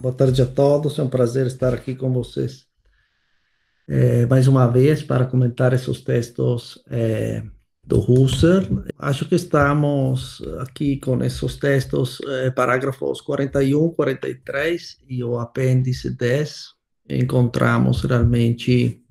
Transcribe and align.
boa 0.00 0.14
tarde 0.14 0.40
a 0.40 0.46
todos. 0.46 0.98
É 0.98 1.02
um 1.02 1.08
prazer 1.08 1.46
estar 1.46 1.74
aqui 1.74 1.94
com 1.94 2.10
vocês 2.10 2.66
é, 3.86 4.24
mais 4.26 4.48
uma 4.48 4.66
vez 4.66 5.02
para 5.02 5.26
comentar 5.26 5.72
esses 5.74 6.00
textos 6.00 6.82
é, 6.90 7.42
do 7.86 8.00
Husserl. 8.00 8.84
Acho 8.98 9.28
que 9.28 9.34
estamos 9.34 10.42
aqui 10.60 10.96
com 10.96 11.22
esses 11.22 11.56
textos, 11.56 12.18
é, 12.26 12.50
parágrafos 12.50 13.20
41, 13.20 13.90
43 13.90 14.98
e 15.06 15.22
o 15.22 15.38
apêndice 15.38 16.10
10. 16.10 16.74
Encontramos 17.10 18.02
realmente 18.02 19.04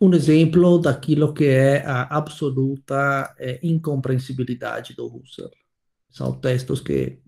um 0.00 0.12
exemplo 0.12 0.78
daquilo 0.78 1.32
que 1.32 1.46
é 1.46 1.84
a 1.84 2.16
absoluta 2.16 3.32
incompreensibilidade 3.62 4.94
do 4.94 5.06
Husserl. 5.06 5.63
São 6.14 6.32
textos 6.32 6.80
que, 6.80 7.18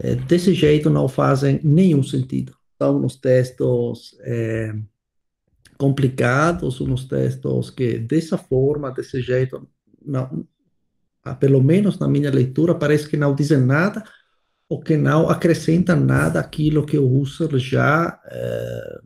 é, 0.00 0.16
desse 0.16 0.52
jeito, 0.52 0.90
não 0.90 1.06
fazem 1.06 1.60
nenhum 1.62 2.02
sentido. 2.02 2.52
São 2.76 3.04
uns 3.04 3.14
textos 3.14 4.18
é, 4.22 4.74
complicados, 5.78 6.80
uns 6.80 7.04
textos 7.04 7.70
que, 7.70 8.00
dessa 8.00 8.36
forma, 8.36 8.90
desse 8.90 9.22
jeito, 9.22 9.64
não, 10.04 10.44
pelo 11.38 11.62
menos 11.62 12.00
na 12.00 12.08
minha 12.08 12.32
leitura, 12.32 12.74
parece 12.74 13.08
que 13.08 13.16
não 13.16 13.32
dizem 13.32 13.58
nada 13.58 14.02
ou 14.68 14.80
que 14.80 14.96
não 14.96 15.30
acrescentam 15.30 16.00
nada 16.00 16.40
àquilo 16.40 16.84
que 16.84 16.98
o 16.98 17.20
Husserl 17.20 17.56
já 17.58 18.20
é, 18.26 19.00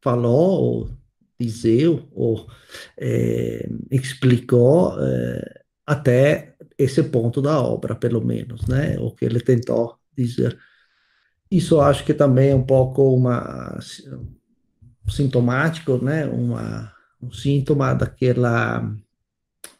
falou, 0.00 0.62
ou 0.62 0.90
dizeu, 1.38 2.08
ou 2.12 2.46
é, 2.96 3.68
explicou 3.90 4.96
é, 4.98 5.62
até 5.84 6.54
esse 6.78 7.02
ponto 7.02 7.42
da 7.42 7.60
obra, 7.60 7.94
pelo 7.94 8.24
menos, 8.24 8.66
né? 8.66 8.96
O 9.00 9.10
que 9.10 9.24
ele 9.24 9.40
tentou 9.40 9.98
dizer. 10.16 10.56
Isso 11.50 11.80
acho 11.80 12.04
que 12.04 12.14
também 12.14 12.50
é 12.50 12.54
um 12.54 12.64
pouco 12.64 13.14
uma 13.14 13.78
sintomático, 15.08 16.02
né? 16.02 16.26
Uma, 16.26 16.92
um 17.20 17.32
síntoma 17.32 17.94
daquela 17.94 18.94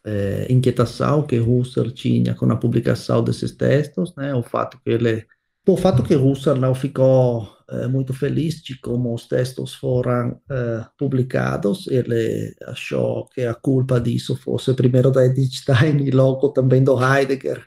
é, 0.05 0.47
inquietação 0.51 1.23
que 1.23 1.39
Husserl 1.39 1.91
tinha 1.91 2.35
com 2.35 2.51
a 2.51 2.57
publicação 2.57 3.23
desses 3.23 3.53
textos, 3.53 4.15
né? 4.17 4.35
O 4.35 4.43
fato 4.43 4.79
que 4.83 4.91
ele, 4.91 5.27
o 5.73 5.77
fato 5.77 6.03
que 6.03 6.17
Husserl 6.17 6.59
não 6.59 6.75
ficou 6.75 7.49
é, 7.71 7.87
muito 7.87 8.15
feliz 8.15 8.63
de 8.63 8.79
como 8.81 9.15
os 9.15 9.27
textos 9.27 9.75
foram 9.75 10.41
é, 10.51 10.85
publicados. 10.99 11.87
Ele 11.89 12.55
achou 12.67 13.27
que 13.29 13.43
a 13.43 13.55
culpa 13.55 14.01
disso 14.01 14.37
fosse 14.37 14.73
primeiro 14.75 15.11
da 15.11 15.27
Edith 15.27 15.53
Stein 15.53 15.99
e 15.99 16.11
logo 16.11 16.49
também 16.49 16.83
do 16.83 16.99
Heidegger, 16.99 17.65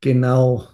que 0.00 0.12
não 0.12 0.66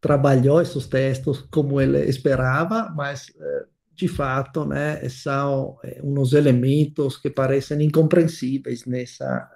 trabalhou 0.00 0.60
esses 0.60 0.86
textos 0.86 1.44
como 1.50 1.80
ele 1.80 1.98
esperava, 2.08 2.92
mas 2.94 3.32
é, 3.40 3.64
de 3.94 4.06
fato, 4.06 4.64
né, 4.64 5.08
são 5.08 5.78
uns 6.04 6.34
elementos 6.34 7.16
que 7.16 7.30
parecem 7.30 7.82
incompreensíveis 7.82 8.84
nessa 8.84 9.50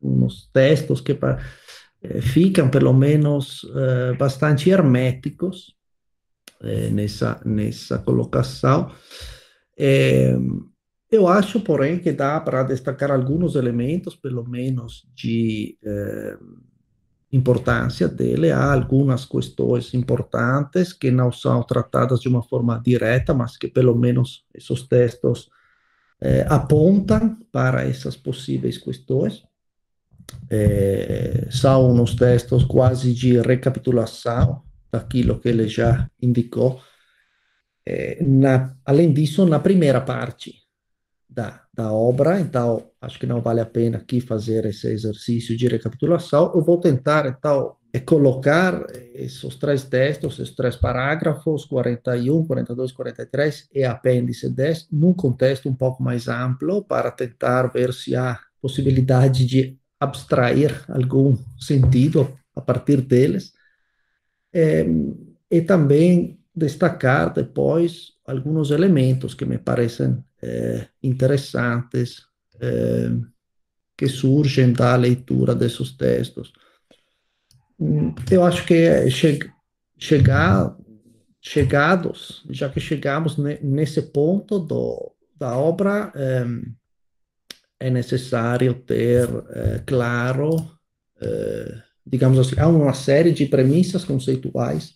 uns 0.00 0.48
textos 0.52 1.00
que 1.00 1.18
ficam 2.20 2.68
pelo 2.68 2.92
menos 2.92 3.66
bastante 4.18 4.70
herméticos 4.70 5.74
é, 6.64 6.88
nessa, 6.88 7.40
nessa 7.44 7.98
colocação. 7.98 8.90
É, 9.76 10.34
eu 11.10 11.28
acho, 11.28 11.60
porém, 11.60 11.98
que 11.98 12.10
dá 12.10 12.40
para 12.40 12.62
destacar 12.62 13.10
alguns 13.10 13.54
elementos, 13.54 14.16
pelo 14.16 14.48
menos, 14.48 15.06
de 15.14 15.76
é, 15.84 16.38
importância 17.30 18.08
dele. 18.08 18.50
Há 18.50 18.72
algumas 18.72 19.26
questões 19.26 19.92
importantes 19.92 20.92
que 20.92 21.10
não 21.10 21.30
são 21.30 21.62
tratadas 21.62 22.20
de 22.20 22.28
uma 22.28 22.42
forma 22.42 22.80
direta, 22.82 23.34
mas 23.34 23.58
que, 23.58 23.68
pelo 23.68 23.94
menos, 23.94 24.44
esses 24.54 24.82
textos 24.82 25.50
apontam 26.48 27.36
para 27.52 27.84
essas 27.84 28.16
possíveis 28.16 28.78
questões. 28.78 29.42
É, 30.50 31.46
são 31.50 31.92
uns 31.92 32.14
textos 32.14 32.64
quase 32.64 33.12
de 33.12 33.40
recapitulação 33.40 34.62
daquilo 34.92 35.38
que 35.38 35.48
ele 35.48 35.68
já 35.68 36.08
indicou. 36.20 36.80
É, 37.86 38.22
na, 38.22 38.74
além 38.84 39.12
disso, 39.12 39.44
na 39.46 39.58
primeira 39.58 40.00
parte 40.00 40.54
da, 41.28 41.62
da 41.74 41.92
obra, 41.92 42.40
então 42.40 42.90
acho 43.00 43.18
que 43.18 43.26
não 43.26 43.40
vale 43.40 43.60
a 43.60 43.66
pena 43.66 43.98
aqui 43.98 44.20
fazer 44.20 44.64
esse 44.66 44.86
exercício 44.86 45.56
de 45.56 45.66
recapitulação. 45.66 46.52
Eu 46.54 46.62
vou 46.62 46.78
tentar, 46.78 47.26
então, 47.26 47.76
é 47.92 47.98
colocar 47.98 48.86
esses 49.14 49.56
três 49.56 49.84
textos, 49.84 50.38
esses 50.38 50.54
três 50.54 50.76
parágrafos, 50.76 51.64
41, 51.64 52.46
42, 52.46 52.92
43 52.92 53.68
e 53.74 53.84
apêndice 53.84 54.48
10, 54.48 54.88
num 54.90 55.12
contexto 55.12 55.68
um 55.68 55.74
pouco 55.74 56.02
mais 56.02 56.28
amplo, 56.28 56.84
para 56.84 57.10
tentar 57.10 57.66
ver 57.68 57.92
se 57.92 58.14
há 58.16 58.38
possibilidade 58.60 59.44
de 59.44 59.78
abstrair 60.04 60.84
algum 60.88 61.36
sentido 61.58 62.38
a 62.54 62.60
partir 62.60 63.00
deles 63.00 63.52
é, 64.52 64.86
e 65.50 65.60
também 65.60 66.38
destacar 66.54 67.32
depois 67.32 68.12
alguns 68.26 68.70
elementos 68.70 69.34
que 69.34 69.44
me 69.44 69.58
parecem 69.58 70.24
é, 70.40 70.86
interessantes 71.02 72.22
é, 72.60 73.10
que 73.96 74.06
surgem 74.06 74.72
da 74.72 74.96
leitura 74.96 75.54
desses 75.54 75.92
textos. 75.92 76.52
Eu 78.30 78.44
acho 78.44 78.64
que 78.64 79.10
che 79.10 79.38
chegar, 79.98 80.76
chegados, 81.40 82.44
já 82.50 82.68
que 82.68 82.80
chegamos 82.80 83.36
nesse 83.36 84.02
ponto 84.02 84.58
do, 84.58 85.12
da 85.36 85.56
obra, 85.56 86.12
é, 87.80 87.90
necessário 87.90 88.74
ter 88.74 89.28
é, 89.50 89.78
claro 89.86 90.56
é, 91.20 91.82
digamos 92.06 92.38
assim, 92.38 92.58
há 92.58 92.68
uma 92.68 92.92
série 92.92 93.32
de 93.32 93.46
premissas 93.46 94.04
conceituais 94.04 94.94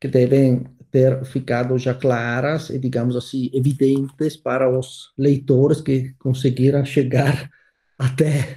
que 0.00 0.08
devem 0.08 0.64
ter 0.90 1.24
ficado 1.24 1.78
já 1.78 1.94
claras 1.94 2.70
e, 2.70 2.78
digamos 2.78 3.16
assim, 3.16 3.50
evidentes 3.54 4.36
para 4.36 4.68
os 4.68 5.12
leitores 5.16 5.80
que 5.80 6.14
conseguiram 6.18 6.84
chegar 6.84 7.50
até 7.98 8.56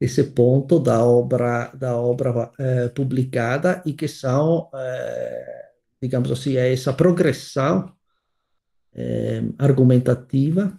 esse 0.00 0.24
ponto 0.24 0.78
da 0.78 1.04
obra 1.04 1.70
da 1.74 1.96
obra 1.96 2.50
eh, 2.58 2.88
publicada 2.90 3.82
e 3.86 3.92
que 3.94 4.06
são, 4.06 4.68
eh, 4.74 5.68
digamos 6.02 6.30
assim, 6.30 6.56
é 6.56 6.72
essa 6.72 6.92
progressão 6.92 7.92
eh, 8.94 9.42
argumentativa 9.58 10.78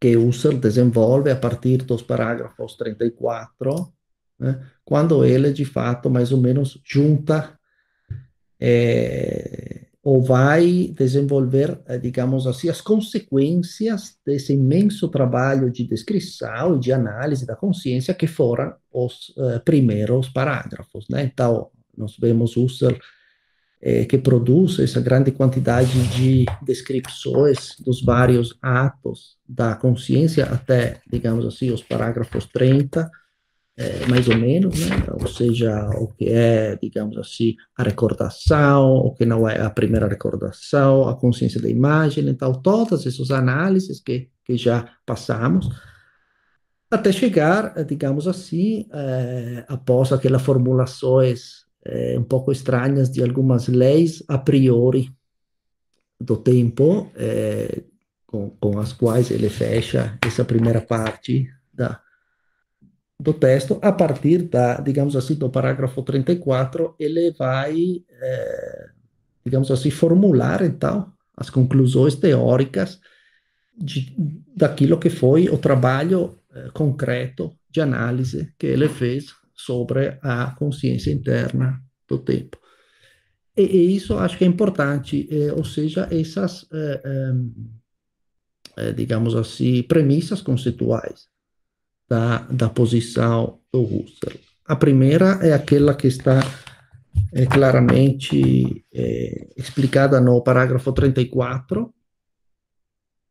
que 0.00 0.16
Husserl 0.16 0.58
desenvolve 0.58 1.30
a 1.30 1.36
partir 1.36 1.78
dos 1.78 2.02
parágrafos 2.02 2.76
34 2.76 3.92
né? 4.38 4.60
quando 4.84 5.24
ele, 5.24 5.52
de 5.52 5.64
fato, 5.64 6.10
mais 6.10 6.32
ou 6.32 6.40
menos 6.40 6.80
junta 6.84 7.58
é, 8.60 9.86
ou 10.02 10.22
vai 10.22 10.94
desenvolver, 10.96 11.80
é, 11.86 11.98
digamos 11.98 12.46
assim, 12.46 12.68
as 12.68 12.80
consequências 12.80 14.16
desse 14.24 14.52
imenso 14.52 15.08
trabalho 15.08 15.70
de 15.70 15.84
descrição 15.84 16.76
e 16.76 16.78
de 16.78 16.92
análise 16.92 17.44
da 17.44 17.56
consciência 17.56 18.14
que 18.14 18.26
foram 18.26 18.72
os 18.92 19.30
uh, 19.30 19.60
primeiros 19.64 20.28
parágrafos. 20.28 21.06
Né? 21.10 21.24
Então, 21.24 21.70
nós 21.96 22.16
vemos 22.16 22.56
Husserl 22.56 22.96
é, 23.80 24.04
que 24.04 24.18
produz 24.18 24.78
essa 24.78 25.00
grande 25.00 25.30
quantidade 25.30 26.02
de 26.08 26.44
descrições 26.62 27.76
dos 27.78 28.02
vários 28.02 28.56
atos 28.62 29.36
da 29.48 29.74
consciência 29.74 30.44
até, 30.44 31.00
digamos 31.10 31.44
assim, 31.44 31.70
os 31.70 31.82
parágrafos 31.82 32.46
30, 32.46 33.10
é, 33.78 34.06
mais 34.06 34.26
ou 34.26 34.36
menos, 34.36 34.88
né? 34.88 34.96
ou 35.20 35.26
seja, 35.26 35.90
o 35.96 36.08
que 36.08 36.30
é, 36.30 36.76
digamos 36.76 37.18
assim, 37.18 37.54
a 37.76 37.82
recordação, 37.82 38.94
o 38.94 39.14
que 39.14 39.26
não 39.26 39.46
é 39.46 39.60
a 39.60 39.68
primeira 39.68 40.08
recordação, 40.08 41.06
a 41.06 41.14
consciência 41.14 41.60
da 41.60 41.68
imagem, 41.68 42.26
então, 42.26 42.54
todas 42.54 43.06
essas 43.06 43.30
análises 43.30 44.00
que, 44.00 44.30
que 44.44 44.56
já 44.56 44.88
passamos, 45.04 45.68
até 46.90 47.12
chegar, 47.12 47.84
digamos 47.84 48.26
assim, 48.26 48.86
é, 48.92 49.64
após 49.68 50.10
aquelas 50.12 50.40
formulações 50.40 51.65
um 52.18 52.22
pouco 52.24 52.50
estranhas 52.50 53.10
de 53.10 53.22
algumas 53.22 53.68
leis 53.68 54.22
a 54.28 54.38
priori 54.38 55.10
do 56.20 56.36
tempo, 56.36 57.10
é, 57.14 57.82
com, 58.26 58.50
com 58.50 58.78
as 58.78 58.92
quais 58.92 59.30
ele 59.30 59.48
fecha 59.48 60.18
essa 60.24 60.44
primeira 60.44 60.80
parte 60.80 61.48
da, 61.72 62.00
do 63.20 63.32
texto, 63.32 63.78
a 63.82 63.92
partir 63.92 64.42
da, 64.42 64.80
digamos 64.80 65.16
assim, 65.16 65.34
do 65.34 65.50
parágrafo 65.50 66.02
34, 66.02 66.94
ele 66.98 67.32
vai, 67.32 68.02
é, 68.10 68.88
digamos 69.44 69.70
assim, 69.70 69.90
formular, 69.90 70.62
então, 70.62 71.12
as 71.36 71.50
conclusões 71.50 72.14
teóricas 72.14 72.98
de, 73.76 74.14
daquilo 74.56 74.98
que 74.98 75.10
foi 75.10 75.48
o 75.48 75.58
trabalho 75.58 76.38
é, 76.52 76.70
concreto 76.70 77.52
de 77.70 77.80
análise 77.80 78.52
que 78.58 78.66
ele 78.66 78.88
fez 78.88 79.34
sobre 79.56 80.18
a 80.22 80.50
consciência 80.50 81.10
interna 81.10 81.82
do 82.06 82.18
tempo. 82.18 82.58
e, 83.56 83.62
e, 83.62 83.96
isso 83.96 84.18
acho 84.18 84.36
que 84.36 84.44
é 84.44 84.46
importante, 84.46 85.26
eh, 85.30 85.50
ou 85.52 85.64
seja, 85.64 86.06
essas, 86.10 86.66
eh, 86.70 87.32
eh, 88.76 88.92
digamos 88.92 89.34
assim, 89.34 89.82
premissas 89.82 90.42
conceituais 90.42 91.26
da, 92.06 92.40
da 92.50 92.68
posição 92.68 93.58
do 93.72 93.80
Husserl. 93.82 94.38
A 94.66 94.76
primeira 94.76 95.38
é 95.42 95.54
aquela 95.54 95.94
que 95.94 96.06
está 96.06 96.40
claramente 97.50 98.84
explicada 99.56 100.20
no 100.20 100.42
parágrafo 100.42 100.92
34, 100.92 101.92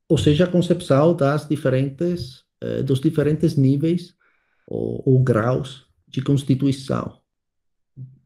ou 0.09 0.17
seja, 0.17 0.45
a 0.45 0.47
concepção 0.47 1.15
das 1.15 1.47
diferentes, 1.47 2.43
dos 2.85 2.99
diferentes 2.99 3.55
níveis 3.55 4.15
ou, 4.67 5.03
ou 5.05 5.23
graus 5.23 5.84
de 6.15 6.21
constituição 6.21 7.19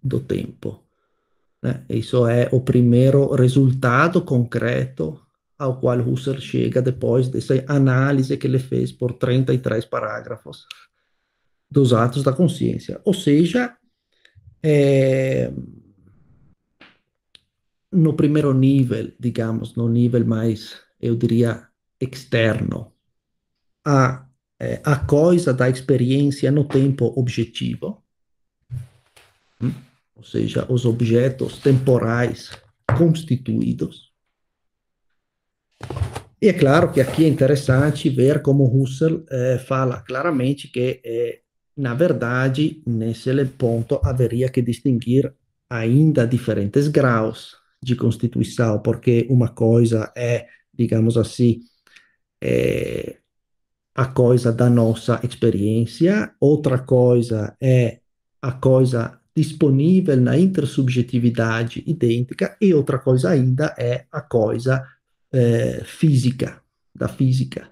do 0.02 0.20
tempo. 0.20 0.84
Né? 1.62 1.84
Isso 1.90 2.28
é 2.28 2.48
o 2.52 2.62
primeiro 2.62 3.34
resultado 3.34 4.22
concreto 4.22 5.20
ao 5.58 5.80
qual 5.80 6.00
Husserl 6.00 6.40
chega 6.40 6.82
depois 6.82 7.28
dessa 7.28 7.66
análise 7.68 8.38
que 8.38 8.46
ele 8.46 8.60
fez 8.60 8.92
por 8.92 9.14
33 9.14 9.84
parágrafos 9.86 10.66
dos 11.70 11.92
atos 11.92 12.24
da 12.24 12.32
consciência. 12.32 13.02
Ou 13.04 13.14
seja, 13.14 13.76
é, 14.62 15.52
no 17.92 18.14
primeiro 18.14 18.54
nível, 18.54 19.12
digamos, 19.20 19.76
no 19.76 19.90
nível 19.90 20.24
mais, 20.26 20.80
eu 21.02 21.16
diria, 21.16 21.68
externo, 22.00 22.94
a, 23.84 24.29
é, 24.60 24.82
a 24.84 24.96
coisa 24.98 25.54
da 25.54 25.70
experiência 25.70 26.52
no 26.52 26.66
tempo 26.66 27.14
objetivo, 27.16 28.04
hum? 29.62 29.72
ou 30.16 30.24
seja, 30.24 30.66
os 30.70 30.86
objetos 30.86 31.60
temporais 31.60 32.52
constituídos. 32.98 34.10
E 36.42 36.48
é 36.48 36.54
claro 36.54 36.92
que 36.92 37.02
aqui 37.02 37.26
é 37.26 37.28
interessante 37.28 38.10
ver 38.10 38.42
como 38.42 38.64
Husserl 38.64 39.24
eh, 39.30 39.58
fala 39.60 40.02
claramente 40.02 40.70
que, 40.70 41.02
eh, 41.04 41.42
na 41.76 41.94
verdade, 41.94 42.82
nesse 42.86 43.46
ponto 43.46 44.00
haveria 44.04 44.50
que 44.50 44.62
distinguir 44.62 45.34
ainda 45.70 46.26
diferentes 46.26 46.88
graus 46.88 47.58
de 47.84 47.96
constituição, 47.96 48.80
porque 48.82 49.28
uma 49.30 49.50
coisa 49.50 50.12
é, 50.16 50.48
digamos 50.74 51.18
assim, 51.18 51.60
é, 52.42 53.19
a 54.00 54.06
coisa 54.06 54.54
da 54.54 54.70
nossa 54.70 55.20
experiência, 55.26 56.34
outra 56.40 56.80
coisa 56.80 57.54
é 57.60 58.00
a 58.42 58.50
coisa 58.50 59.20
disponível 59.36 60.16
na 60.16 60.40
intersubjetividade 60.40 61.84
idêntica, 61.86 62.56
e 62.62 62.74
outra 62.74 62.98
coisa 62.98 63.32
ainda 63.32 63.76
é 63.78 64.06
a 64.10 64.22
coisa 64.22 64.88
é, 65.34 65.84
física, 65.84 66.62
da 66.96 67.10
física. 67.10 67.70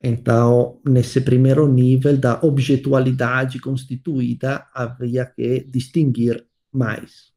Então, 0.00 0.80
nesse 0.86 1.20
primeiro 1.20 1.66
nível 1.66 2.16
da 2.16 2.38
objetualidade 2.40 3.58
constituída, 3.58 4.68
havia 4.72 5.26
que 5.26 5.64
distinguir 5.64 6.46
mais. 6.70 7.32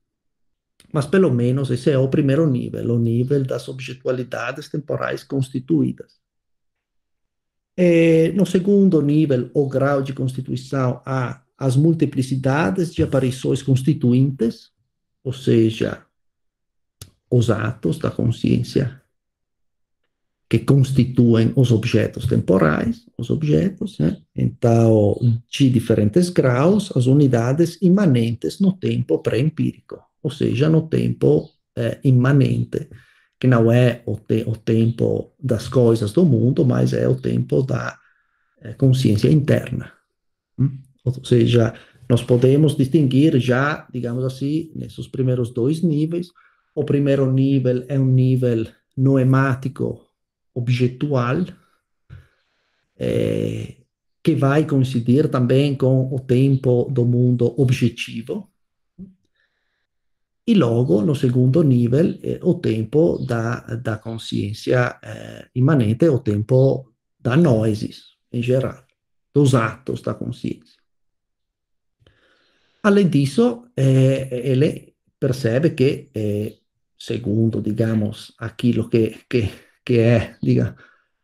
Mas, 0.93 1.07
pelo 1.07 1.33
menos, 1.33 1.71
esse 1.71 1.89
é 1.89 1.97
o 1.97 2.07
primeiro 2.09 2.47
nível, 2.47 2.93
o 2.93 2.99
nível 2.99 3.43
das 3.43 3.67
objetualidades 3.67 4.69
temporais 4.69 5.23
constituídas. 5.23 6.21
E, 7.77 8.31
no 8.35 8.45
segundo 8.45 9.01
nível, 9.01 9.49
o 9.53 9.67
grau 9.67 10.01
de 10.01 10.13
constituição, 10.13 11.01
há 11.05 11.41
as 11.57 11.75
multiplicidades 11.75 12.93
de 12.93 13.03
aparições 13.03 13.61
constituintes, 13.61 14.71
ou 15.23 15.33
seja, 15.33 16.03
os 17.29 17.49
atos 17.49 17.97
da 17.97 18.11
consciência 18.11 19.01
que 20.49 20.59
constituem 20.59 21.51
os 21.55 21.71
objetos 21.71 22.27
temporais, 22.27 23.07
os 23.17 23.31
objetos, 23.31 23.97
né? 23.97 24.21
então, 24.35 25.17
de 25.49 25.67
diferentes 25.67 26.29
graus, 26.29 26.95
as 26.95 27.07
unidades 27.07 27.79
imanentes 27.81 28.59
no 28.59 28.73
tempo 28.73 29.17
pré-empírico, 29.17 29.99
ou 30.21 30.29
seja, 30.29 30.69
no 30.69 30.83
tempo 30.87 31.49
é, 31.75 31.99
imanente, 32.03 32.87
que 33.43 33.47
não 33.47 33.69
é 33.69 34.01
o, 34.05 34.15
te 34.15 34.45
o, 34.47 34.55
tempo 34.55 35.33
das 35.37 35.67
coisas 35.67 36.13
do 36.13 36.23
mundo, 36.23 36.65
mas 36.65 36.93
é 36.93 37.09
o 37.09 37.19
tempo 37.19 37.61
da 37.61 37.99
é, 38.61 38.71
consciência 38.71 39.29
interna. 39.29 39.91
Hum? 40.57 40.79
Ou 41.03 41.25
seja, 41.25 41.73
nós 42.09 42.23
podemos 42.23 42.73
distinguir 42.77 43.37
já, 43.41 43.85
digamos 43.91 44.23
assim, 44.23 44.71
nesses 44.73 45.09
primeiros 45.09 45.49
dois 45.49 45.81
níveis. 45.81 46.29
O 46.73 46.85
primeiro 46.85 47.29
nível 47.29 47.83
é 47.89 47.99
um 47.99 48.05
nível 48.05 48.65
noemático 48.95 49.99
objetual, 50.53 51.45
é, 52.97 53.75
que 54.23 54.35
vai 54.35 54.65
coincidir 54.65 55.27
também 55.27 55.75
com 55.75 56.15
o 56.15 56.17
tempo 56.17 56.89
do 56.89 57.03
mundo 57.03 57.53
objetivo. 57.59 58.49
E 60.45 60.53
logo, 60.53 61.01
no 61.01 61.15
segundo 61.15 61.63
nível, 61.63 62.19
é 62.21 62.39
o 62.43 62.55
tempo 62.55 63.17
da, 63.25 63.61
da 63.77 63.97
consciência 63.97 64.99
é, 65.01 65.47
imanente, 65.55 66.07
o 66.09 66.19
tempo 66.19 66.91
da 67.17 67.37
noesis, 67.37 68.17
em 68.31 68.41
geral, 68.41 68.83
dos 69.33 69.55
atos 69.55 70.01
da 70.01 70.13
consciência. 70.13 70.83
Além 72.83 73.07
disso, 73.07 73.69
eh, 73.77 74.27
ele 74.51 74.93
percebe 75.17 75.69
que, 75.69 76.09
eh, 76.13 76.57
segundo, 76.99 77.61
digamos, 77.61 78.33
aquilo 78.37 78.89
que, 78.89 79.23
que, 79.29 79.49
que 79.85 80.35
diga, 80.41 80.75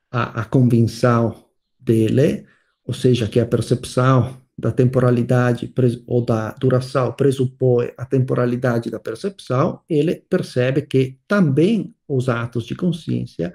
a, 0.10 0.42
a 0.42 0.46
convenção 0.46 1.50
dele, 1.78 2.46
ou 2.86 2.94
seja, 2.94 3.28
que 3.28 3.42
a 3.42 3.46
percepção 3.46 4.42
da 4.60 4.72
temporalidade 4.72 5.74
ou 6.06 6.24
da 6.24 6.52
duração 6.52 7.14
pressupõe 7.14 7.92
a 7.98 8.06
temporalidade 8.06 8.90
da 8.92 9.00
percepção, 9.00 9.82
ele 9.90 10.16
percebe 10.30 10.82
que 10.82 11.18
também 11.28 11.96
os 12.08 12.28
atos 12.28 12.66
de 12.66 12.76
consciência, 12.76 13.54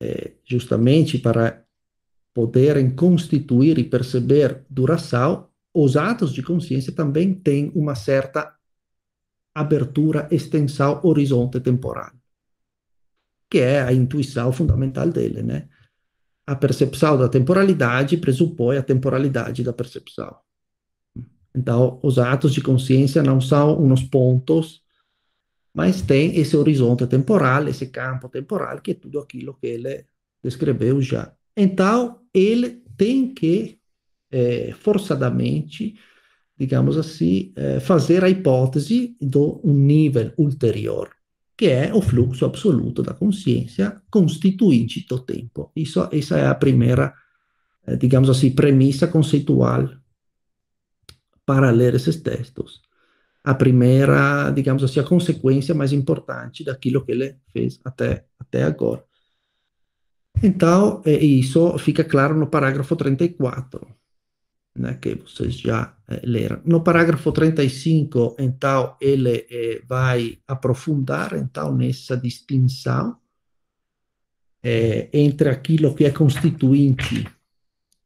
eh, 0.00 0.32
justamente 0.44 1.18
para 1.18 1.64
poderem 2.34 2.90
constituir 2.94 3.78
e 3.78 3.84
perceber 3.84 4.64
duração, 4.68 5.48
os 5.74 5.96
atos 5.96 6.32
de 6.32 6.42
consciência 6.42 6.92
também 6.92 7.32
têm 7.32 7.72
uma 7.74 7.94
certa 7.94 8.54
abertura, 9.54 10.28
extensão, 10.30 11.00
horizonte 11.02 11.60
temporal, 11.60 12.10
que 13.50 13.58
é 13.58 13.82
a 13.82 13.92
intuição 13.92 14.52
fundamental 14.52 15.08
dele, 15.10 15.42
né? 15.42 15.68
A 16.46 16.56
percepção 16.56 17.16
da 17.16 17.28
temporalidade 17.28 18.16
pressupõe 18.16 18.76
a 18.76 18.82
temporalidade 18.82 19.62
da 19.62 19.72
percepção. 19.72 20.36
Então, 21.54 22.00
os 22.02 22.18
atos 22.18 22.54
de 22.54 22.60
consciência 22.60 23.22
não 23.22 23.40
são 23.40 23.80
uns 23.82 24.02
pontos, 24.02 24.82
mas 25.74 26.02
tem 26.02 26.36
esse 26.38 26.56
horizonte 26.56 27.06
temporal, 27.06 27.68
esse 27.68 27.86
campo 27.86 28.28
temporal, 28.28 28.80
que 28.80 28.92
é 28.92 28.94
tudo 28.94 29.18
aquilo 29.18 29.54
que 29.54 29.66
ele 29.66 30.06
descreveu 30.42 31.00
já. 31.00 31.32
Então, 31.56 32.20
ele 32.34 32.82
tem 32.96 33.32
que 33.32 33.78
é, 34.30 34.72
forçadamente, 34.72 35.94
digamos 36.56 36.96
assim, 36.96 37.52
é, 37.54 37.80
fazer 37.80 38.24
a 38.24 38.30
hipótese 38.30 39.16
do 39.20 39.60
um 39.62 39.74
nível 39.74 40.32
ulterior, 40.38 41.10
que 41.62 41.68
é 41.68 41.94
o 41.94 42.02
fluxo 42.02 42.44
absoluto 42.44 43.04
da 43.04 43.14
consciência 43.14 44.02
constituinte 44.10 45.06
do 45.08 45.20
tempo. 45.20 45.70
Isso, 45.76 46.08
essa 46.10 46.36
é 46.36 46.48
a 46.48 46.56
primeira, 46.56 47.14
é, 47.86 47.94
digamos 47.94 48.28
assim, 48.28 48.50
premissa 48.50 49.06
conceitual 49.06 49.88
para 51.46 51.70
ler 51.70 51.94
esses 51.94 52.16
textos. 52.16 52.82
A 53.44 53.54
primeira, 53.54 54.50
digamos 54.50 54.82
assim, 54.82 54.98
a 54.98 55.04
consequência 55.04 55.72
mais 55.72 55.92
importante 55.92 56.64
daquilo 56.64 57.04
que 57.04 57.12
ele 57.12 57.36
fez 57.52 57.78
até, 57.84 58.24
até 58.40 58.64
agora. 58.64 59.04
Então, 60.42 61.00
isso 61.06 61.78
fica 61.78 62.02
claro 62.02 62.36
no 62.36 62.48
parágrafo 62.48 62.96
34 62.96 63.86
né, 64.74 64.94
que 64.94 65.14
vocês 65.14 65.54
já 65.54 65.94
eh, 66.08 66.20
leram. 66.24 66.60
No 66.64 66.82
parágrafo 66.82 67.30
35, 67.30 68.36
então, 68.38 68.96
ele 69.00 69.46
eh, 69.50 69.82
vai 69.86 70.38
aprofundar, 70.46 71.34
então, 71.34 71.74
nessa 71.74 72.16
distinção 72.16 73.16
eh, 74.62 75.08
entre 75.12 75.50
aquilo 75.50 75.94
que 75.94 76.04
é 76.04 76.10
constituinte 76.10 77.26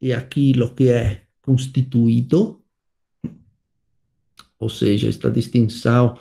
e 0.01 0.13
aquilo 0.13 0.73
que 0.73 0.89
é 0.89 1.23
constituído, 1.41 2.61
ou 4.59 4.69
seja, 4.69 5.07
esta 5.07 5.31
distinção 5.31 6.19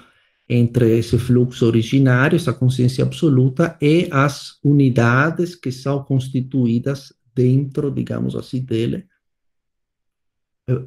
entre 0.48 0.98
esse 0.98 1.18
fluxo 1.18 1.66
originário, 1.66 2.36
essa 2.36 2.52
consciência 2.52 3.02
absoluta, 3.02 3.76
e 3.82 4.08
as 4.12 4.60
unidades 4.62 5.56
que 5.56 5.72
são 5.72 6.04
constituídas 6.04 7.12
dentro, 7.34 7.90
digamos 7.90 8.36
assim, 8.36 8.60
dele, 8.60 9.06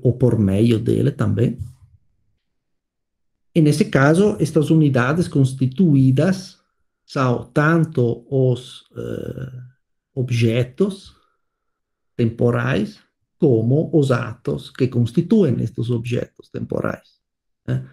ou 0.01 0.13
por 0.13 0.38
meio 0.38 0.79
dele 0.79 1.12
também. 1.12 1.57
E 3.55 3.62
nesse 3.62 3.86
caso, 3.86 4.38
estas 4.39 4.69
unidades 4.69 5.27
constituídas 5.27 6.59
são 7.05 7.45
tanto 7.51 8.25
os 8.29 8.81
uh, 8.91 9.62
objetos 10.13 11.15
temporais 12.15 13.00
como 13.38 13.89
os 13.93 14.12
atos 14.12 14.69
que 14.69 14.88
constituem 14.88 15.62
estes 15.62 15.89
objetos 15.89 16.50
temporais. 16.50 17.19
Né? 17.65 17.89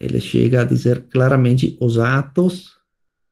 Ele 0.00 0.20
chega 0.20 0.62
a 0.62 0.64
dizer 0.64 1.06
claramente 1.08 1.76
os 1.80 1.98
atos 1.98 2.72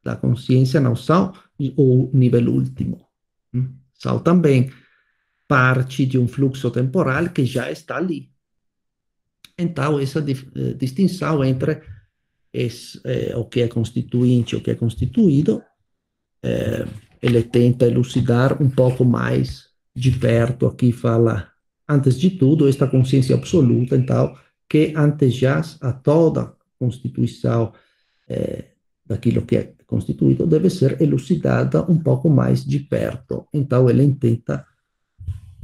da 0.05 0.15
consciência 0.15 0.81
não 0.81 0.95
são 0.95 1.33
o 1.77 2.11
nível 2.13 2.53
último, 2.53 3.07
né? 3.53 3.69
são 3.95 4.19
também 4.19 4.71
parte 5.53 6.07
de 6.07 6.19
um 6.19 6.27
fluxo 6.27 6.71
temporal 6.71 7.29
que 7.29 7.45
já 7.45 7.71
está 7.71 7.99
ali. 7.99 8.31
Então, 9.59 10.01
essa 10.01 10.19
eh, 10.21 10.73
distinção 10.73 11.45
entre 11.45 11.83
esse, 12.51 12.99
eh, 13.05 13.37
o 13.37 13.45
que 13.45 13.61
é 13.61 13.69
constituinte 13.69 14.55
e 14.55 14.57
o 14.57 14.63
que 14.63 14.71
é 14.71 14.75
constituído, 14.75 15.63
eh, 16.43 16.87
ele 17.21 17.43
tenta 17.43 17.85
elucidar 17.87 18.63
um 18.63 18.71
pouco 18.71 19.05
mais 19.05 19.67
de 19.95 20.13
perto. 20.13 20.67
Aqui 20.67 20.91
fala, 20.91 21.53
antes 21.87 22.19
de 22.19 22.31
tudo, 22.31 22.67
esta 22.67 22.87
consciência 22.87 23.37
absoluta, 23.37 23.95
então, 23.95 24.35
que 24.67 24.95
antejaz 24.97 25.77
a 25.83 25.93
toda 25.93 26.57
constituição 26.79 27.75
daquilo 29.05 29.43
que 29.43 29.57
é 29.57 29.75
constituído, 29.87 30.47
deve 30.47 30.71
ser 30.71 30.99
elucidada 31.03 31.85
um 31.91 31.99
pouco 31.99 32.31
mais 32.31 32.65
de 32.65 32.79
perto. 32.81 33.47
Então, 33.53 33.91
ele 33.91 34.11
tenta 34.15 34.67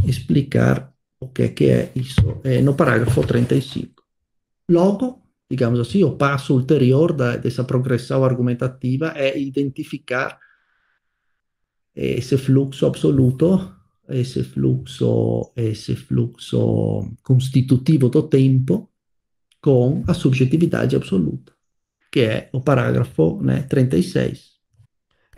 explicar 0.04 0.92
o 1.20 1.28
que 1.28 1.42
é, 1.42 1.48
que 1.48 1.64
é 1.68 1.92
isso 1.94 2.40
é, 2.44 2.60
no 2.60 2.74
parágrafo 2.74 3.26
35. 3.26 4.02
Logo, 4.70 5.22
digamos 5.50 5.80
assim, 5.80 6.04
o 6.04 6.16
passo 6.16 6.54
ulterior 6.54 7.12
da, 7.12 7.36
dessa 7.36 7.64
progressão 7.64 8.24
argumentativa 8.24 9.12
é 9.16 9.38
identificar 9.38 10.38
esse 11.94 12.36
fluxo 12.36 12.86
absoluto, 12.86 13.74
esse 14.08 14.44
fluxo, 14.44 15.52
esse 15.56 15.96
fluxo 15.96 17.10
constitutivo 17.22 18.08
do 18.08 18.22
tempo 18.22 18.88
com 19.60 20.04
a 20.06 20.14
subjetividade 20.14 20.94
absoluta, 20.94 21.52
que 22.12 22.20
é 22.20 22.50
o 22.52 22.60
parágrafo 22.60 23.42
né, 23.42 23.62
36. 23.62 24.57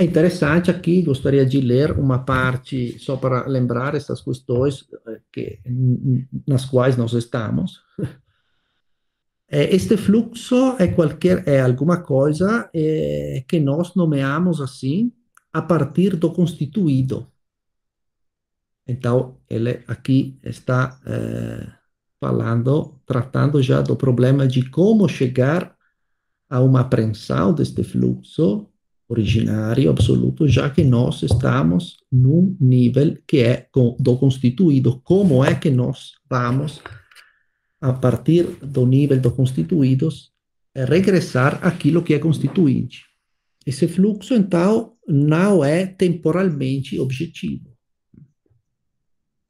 É 0.00 0.04
interessante 0.04 0.71
aqui, 0.71 1.02
gostaria 1.02 1.45
de 1.45 1.61
ler 1.61 1.92
uma 1.92 2.21
parte 2.25 2.99
só 2.99 3.19
para 3.19 3.47
lembrar 3.47 3.95
essas 3.95 4.23
questões 4.23 4.88
eh, 5.07 5.21
que, 5.30 5.61
nas 6.49 6.64
quais 6.64 6.97
nós 6.97 7.12
estamos. 7.12 7.83
Eh, 9.52 9.75
este 9.75 9.97
fluxo 9.97 10.76
é 10.78 10.87
qualquer 10.87 11.42
é 11.45 11.61
alguma 11.61 12.00
coisa 12.00 12.71
é, 12.73 13.42
que 13.49 13.59
nós 13.59 13.97
nomeamos 13.97 14.61
assim 14.61 15.12
a 15.52 15.61
partir 15.61 16.14
do 16.14 16.33
constituído. 16.33 17.26
Então, 18.87 19.40
ele 19.49 19.83
aqui 19.88 20.38
está 20.45 21.00
é, 21.04 21.66
falando, 22.21 23.00
tratando 23.04 23.61
já 23.61 23.83
do 23.83 23.97
problema 23.97 24.47
de 24.47 24.71
como 24.71 25.09
chegar 25.09 25.76
a 26.49 26.61
uma 26.61 26.83
apreensão 26.83 27.52
deste 27.52 27.83
fluxo 27.83 28.70
originário 29.11 29.90
absoluto, 29.90 30.47
já 30.47 30.71
que 30.71 30.85
nós 30.85 31.23
estamos 31.25 31.97
num 32.11 32.57
nível 32.61 33.19
que 33.26 33.40
é 33.40 33.69
do 33.99 34.17
constituído. 34.17 35.00
Como 35.02 35.45
é 35.45 35.52
que 35.52 35.69
nós 35.69 36.12
vamos, 36.31 36.81
a 37.81 37.93
partir 37.93 38.45
do 38.62 38.87
nível 38.87 39.21
do 39.21 39.33
constituídos, 39.33 40.31
regressar 40.75 41.59
aquilo 41.67 42.05
que 42.05 42.14
é 42.14 42.21
constituinte? 42.21 43.05
Esse 43.67 43.88
fluxo, 43.88 44.33
então, 44.33 44.93
não 45.09 45.64
é 45.64 45.87
temporalmente 45.87 46.99
objetivo. 47.00 47.69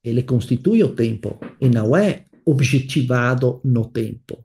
Ele 0.02 0.22
constitui 0.22 0.82
o 0.82 0.94
tempo 0.94 1.38
e 1.60 1.68
não 1.68 1.94
é 1.94 2.24
objetivado 2.46 3.60
no 3.62 3.84
tempo 3.84 4.42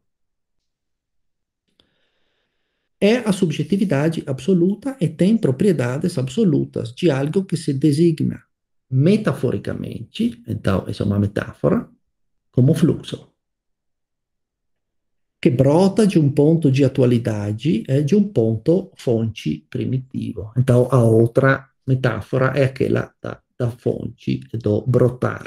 é 3.00 3.18
a 3.18 3.32
subjetividade 3.32 4.24
absoluta 4.25 4.96
e 5.00 5.08
tem 5.08 5.38
propriedades 5.38 6.18
absolutas 6.18 6.94
de 6.94 7.10
algo 7.10 7.44
que 7.44 7.58
se 7.58 7.74
designa 7.74 8.42
metaforicamente, 8.90 10.42
então 10.48 10.86
essa 10.88 11.04
é 11.04 11.06
uma 11.06 11.20
metáfora, 11.20 11.88
como 12.52 12.74
fluxo, 12.74 13.28
que 15.42 15.50
brota 15.50 16.08
de 16.08 16.18
um 16.18 16.32
ponto 16.32 16.72
de 16.72 16.84
atualidade 16.84 17.84
e 17.88 18.02
de 18.02 18.16
um 18.16 18.24
ponto 18.24 18.92
fonte 18.96 19.66
primitivo. 19.70 20.52
Então 20.58 20.88
a 20.92 21.04
outra 21.04 21.68
metáfora 21.86 22.54
é 22.56 22.64
aquela 22.64 23.14
da, 23.22 23.40
da 23.60 23.70
fonte, 23.70 24.40
do 24.54 24.82
brotar. 24.88 25.46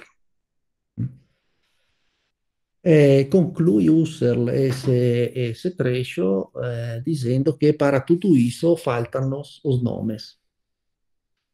Eh, 2.83 3.25
conclui 3.25 3.91
Husserl 3.91 4.49
esse, 4.51 5.33
esse 5.35 5.73
trecho 5.73 6.51
eh, 6.63 7.03
dizendo 7.05 7.57
que 7.57 7.73
para 7.73 8.01
tudo 8.01 8.37
isso 8.37 8.77
faltam 8.77 9.41
os, 9.65 9.83
nomes. 9.83 10.39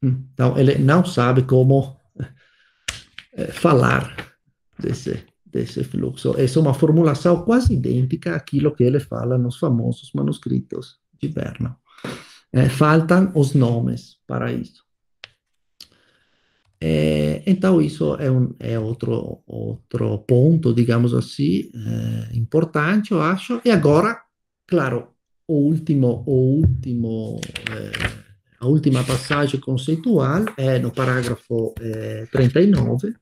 Então, 0.03 0.59
ele 0.59 0.77
não 0.77 1.03
sabe 1.05 1.45
como 1.45 1.97
eh, 3.33 3.47
falar 3.53 4.37
desse, 4.79 5.25
desse 5.47 5.83
fluxo. 5.83 6.39
Essa 6.39 6.59
é 6.59 6.63
uma 6.63 6.75
formulação 6.75 7.43
quase 7.43 7.73
idêntica 7.73 8.37
àquilo 8.37 8.75
que 8.75 8.85
ele 8.85 9.01
fala 9.01 9.39
nos 9.39 9.57
famosos 9.59 10.13
manuscritos 10.13 10.99
de 11.19 11.29
Bernal. 11.29 11.81
faltam 12.69 13.33
os 13.35 13.55
nomes 13.55 14.19
para 14.27 14.53
isso. 14.53 14.84
É, 16.87 17.43
então, 17.47 17.81
isso 17.81 18.15
é, 18.17 18.31
um, 18.31 18.55
é 18.61 18.79
outro, 18.79 19.43
outro 19.47 20.19
ponto, 20.19 20.75
digamos 20.75 21.15
assim, 21.15 21.71
é, 21.75 22.37
importante, 22.37 23.13
eu 23.13 23.23
acho. 23.23 23.59
E 23.65 23.71
agora, 23.71 24.21
claro, 24.67 25.09
o 25.49 25.55
último, 25.55 26.23
o 26.27 26.61
último, 26.61 27.41
é, 27.71 27.91
a 28.61 28.67
última 28.67 29.03
passagem 29.03 29.59
conceitual 29.61 30.45
é 30.59 30.79
no 30.79 30.91
parágrafo 30.91 31.75
39, 32.31 33.15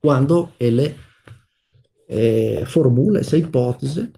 quando 0.00 0.48
ele 0.60 0.94
formula 2.66 3.18
essa 3.18 3.36
hipótese 3.36 4.12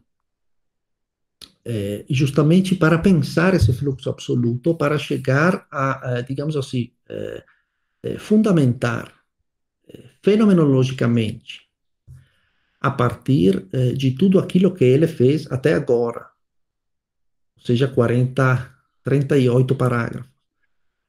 eh, 1.63 2.05
justamente 2.09 2.75
para 2.75 2.99
pensar 2.99 3.55
esse 3.55 3.73
fluxo 3.73 4.09
absoluto, 4.09 4.75
para 4.75 4.99
chegar 4.99 5.67
a, 5.71 6.17
a 6.17 6.21
digamos 6.23 6.57
assim, 6.57 6.91
eh, 7.09 7.45
eh, 7.45 7.45
fundamentar 8.19 9.13
eh, 9.89 10.11
fenomenologicamente 10.23 11.69
a 12.81 12.91
partir 12.91 13.69
eh, 13.73 13.93
de 13.93 14.13
tudo 14.13 14.39
aquilo 14.39 14.75
que 14.75 14.85
ele 14.85 15.07
fez 15.07 15.51
até 15.51 15.75
agora, 15.75 16.31
ou 17.57 17.65
seja, 17.65 17.87
40, 17.87 18.75
38 19.05 19.75
parágrafos. 19.75 20.31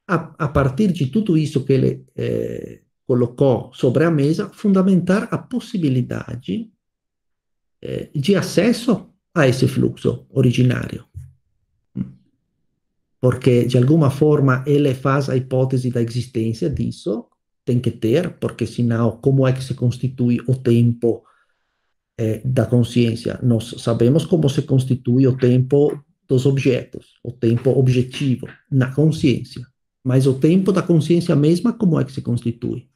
A, 0.06 0.34
a 0.44 0.48
partir 0.48 0.92
de 0.92 1.06
tudo 1.06 1.38
isso 1.38 1.64
que 1.64 1.72
ele 1.72 2.06
eh, 2.14 2.82
colocou 3.06 3.72
sobre 3.72 4.04
a 4.04 4.10
mesa, 4.10 4.50
fundamentar 4.50 5.28
a 5.30 5.38
possibilidade 5.38 6.70
eh, 7.80 8.10
de 8.14 8.36
acesso 8.36 9.08
a 9.34 9.48
esse 9.48 9.66
fluxo 9.66 10.26
originário 10.30 11.06
porque 13.22 13.64
de 13.66 13.78
alguma 13.78 14.10
forma 14.10 14.64
ele 14.66 14.92
faz 14.94 15.30
a 15.30 15.36
hipótese 15.36 15.92
da 15.92 16.02
existência 16.02 16.68
disso, 16.68 17.26
tem 17.64 17.78
que 17.78 17.92
ter, 17.92 18.36
porque 18.40 18.66
senão 18.66 19.12
como 19.12 19.46
é 19.46 19.52
que 19.52 19.62
se 19.62 19.74
constitui 19.74 20.40
o 20.48 20.56
tempo 20.56 21.22
eh, 22.18 22.42
da 22.44 22.66
consciência? 22.66 23.38
Nós 23.40 23.76
sabemos 23.78 24.26
como 24.26 24.48
se 24.48 24.62
constitui 24.62 25.24
o 25.28 25.36
tempo 25.36 25.96
dos 26.28 26.46
objetos, 26.46 27.12
o 27.22 27.30
tempo 27.30 27.70
objetivo 27.70 28.48
na 28.68 28.92
consciência, 28.92 29.64
mas 30.02 30.26
o 30.26 30.34
tempo 30.34 30.72
da 30.72 30.82
consciência 30.82 31.36
mesma, 31.36 31.72
como 31.72 32.00
é 32.00 32.04
que 32.04 32.10
se 32.10 32.22
constitui? 32.22 32.88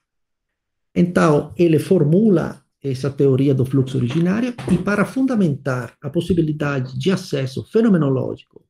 Então, 0.92 1.52
ele 1.56 1.78
formula 1.78 2.60
essa 2.82 3.10
teoria 3.10 3.54
do 3.54 3.64
fluxo 3.64 3.96
originário 3.96 4.52
e 4.72 4.76
para 4.76 5.04
fundamentar 5.04 5.94
a 6.02 6.10
possibilidade 6.10 6.98
de 6.98 7.12
acesso 7.12 7.62
fenomenológico 7.70 8.65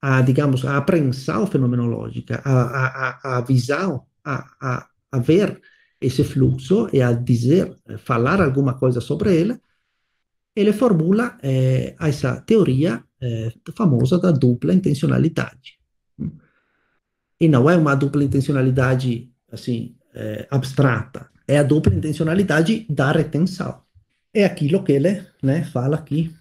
a, 0.00 0.22
digamos, 0.22 0.64
a 0.64 0.76
apreensão 0.76 1.46
fenomenológica, 1.46 2.40
a, 2.44 2.52
a, 2.52 3.38
a 3.38 3.40
visão, 3.40 4.06
a, 4.24 4.86
a, 5.10 5.18
ver 5.18 5.60
esse 6.00 6.22
fluxo 6.22 6.88
e 6.92 7.02
a 7.02 7.12
dizer, 7.12 7.74
falar 7.98 8.40
alguma 8.40 8.74
coisa 8.74 9.00
sobre 9.00 9.34
ele, 9.34 9.60
ele 10.54 10.72
formula 10.72 11.38
eh, 11.42 11.94
essa 12.00 12.40
teoria 12.40 13.02
eh, 13.20 13.52
famosa 13.76 14.18
da 14.18 14.30
dupla 14.30 14.74
intencionalidade. 14.74 15.78
E 17.40 17.48
não 17.48 17.70
é 17.70 17.76
uma 17.76 17.94
dupla 17.94 18.24
intencionalidade 18.24 19.30
assim 19.50 19.96
eh, 20.14 20.46
abstrata, 20.50 21.30
é 21.46 21.58
a 21.58 21.62
dupla 21.62 21.94
intencionalidade 21.94 22.86
da 22.90 23.12
retenção. 23.12 23.82
É 24.34 24.44
aquilo 24.44 24.82
que 24.82 24.92
ele 24.92 25.24
né, 25.42 25.64
fala 25.64 25.96
aqui 25.96 26.34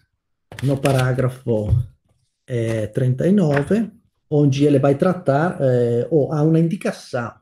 no 0.63 0.77
parágrafo 0.77 1.69
39 2.93 3.91
onde 4.29 4.65
ele 4.65 4.79
vai 4.79 4.95
trattar 4.95 5.57
eh, 5.61 6.07
ou 6.11 6.33
há 6.33 6.41
uma 6.41 6.59
indicação 6.59 7.33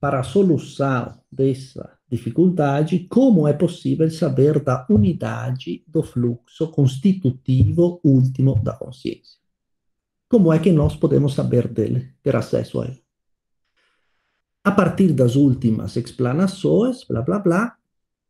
para 0.00 0.20
a 0.20 0.24
solução 0.24 1.20
dessa 1.30 1.98
dificuldade 2.08 3.06
como 3.08 3.48
é 3.48 3.52
possível 3.52 4.10
saber 4.10 4.60
da 4.60 4.86
unidade 4.90 5.84
do 5.86 6.02
fluxo 6.02 6.68
constitutivo 6.68 8.00
último 8.04 8.60
da 8.62 8.74
consciência. 8.74 9.38
Como 10.28 10.52
é 10.52 10.58
que 10.58 10.72
nós 10.72 10.96
podemos 10.96 11.34
saber 11.34 11.68
dele, 11.68 12.12
ter 12.22 12.36
acesso 12.36 12.80
a 12.80 12.86
ele? 12.86 13.02
A 14.64 14.70
partir 14.70 15.12
das 15.12 15.36
últimas 15.36 15.96
explanações, 15.96 17.04
blá 17.04 17.22
blá 17.22 17.38
blá, 17.38 17.76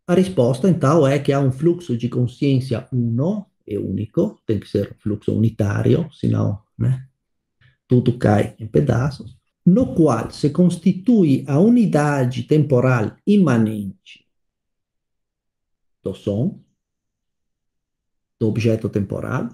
a 0.07 0.15
resposta 0.15 0.69
então 0.69 1.07
é 1.07 1.19
que 1.19 1.33
há 1.33 1.41
um 1.41 1.53
fluxo 1.53 1.97
de 1.97 2.09
consciência 2.09 2.89
1 2.93 3.45
é 3.67 3.79
único, 3.79 4.41
tem 4.47 4.59
que 4.59 4.69
ser 4.69 4.97
fluxo 4.99 5.33
unitário, 5.33 6.09
senão 6.13 6.61
né, 6.79 7.07
tudo 7.89 8.19
cai 8.19 8.55
em 8.59 8.67
pedaços, 8.67 9.37
no 9.65 9.95
qual 9.95 10.31
se 10.31 10.51
constitui 10.51 11.45
a 11.47 11.59
unidade 11.59 12.43
temporal 12.45 13.17
imanente 13.27 14.27
do 16.03 16.15
som, 16.15 16.61
do 18.39 18.49
objeto 18.49 18.89
temporal, 18.89 19.49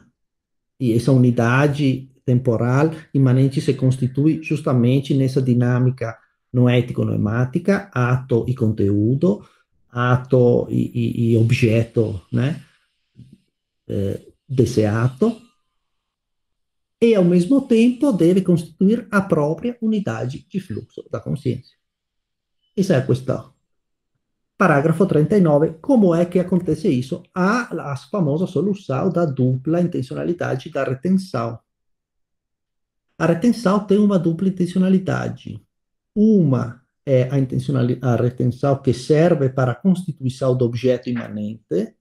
e 0.80 0.92
essa 0.92 1.12
unidade 1.12 2.10
temporal 2.24 2.90
imanente 3.12 3.60
se 3.60 3.74
constitui 3.74 4.42
justamente 4.42 5.14
nessa 5.14 5.42
dinâmica 5.42 6.16
noético-noemática, 6.52 7.90
ato 7.92 8.44
e 8.48 8.54
conteúdo, 8.54 9.44
ato 9.90 10.66
e, 10.70 10.90
e, 10.94 11.32
e 11.32 11.36
objeto, 11.36 12.20
né? 12.32 12.62
Eh, 13.88 14.21
desse 14.49 14.85
ato, 14.85 15.40
e, 17.00 17.14
ao 17.14 17.25
mesmo 17.25 17.61
tempo, 17.61 18.12
deve 18.12 18.42
constituir 18.42 19.07
a 19.11 19.21
própria 19.21 19.78
unidade 19.80 20.47
de 20.49 20.61
fluxo 20.61 21.04
da 21.11 21.21
consciência. 21.21 21.76
Essa 22.76 22.95
é 22.95 22.97
a 22.97 23.07
questão. 23.07 23.52
Parágrafo 24.57 25.07
39. 25.07 25.75
Como 25.80 26.12
é 26.12 26.25
que 26.25 26.40
acontece 26.40 26.88
isso? 26.88 27.23
Há 27.33 27.92
a 27.92 27.97
famosa 27.97 28.47
solução 28.47 29.09
da 29.11 29.25
dupla 29.25 29.80
intencionalidade 29.80 30.71
da 30.71 30.83
retenção. 30.83 31.61
A 33.16 33.26
retenção 33.26 33.85
tem 33.87 33.99
uma 33.99 34.18
dupla 34.18 34.49
intencionalidade. 34.49 35.64
Uma 36.14 36.83
é 37.07 37.28
a, 37.30 38.12
a 38.12 38.16
retenção 38.16 38.83
que 38.83 38.92
serve 38.92 39.49
para 39.49 39.73
a 39.73 39.75
constituição 39.76 40.57
do 40.57 40.64
objeto 40.64 41.09
imanente, 41.09 41.95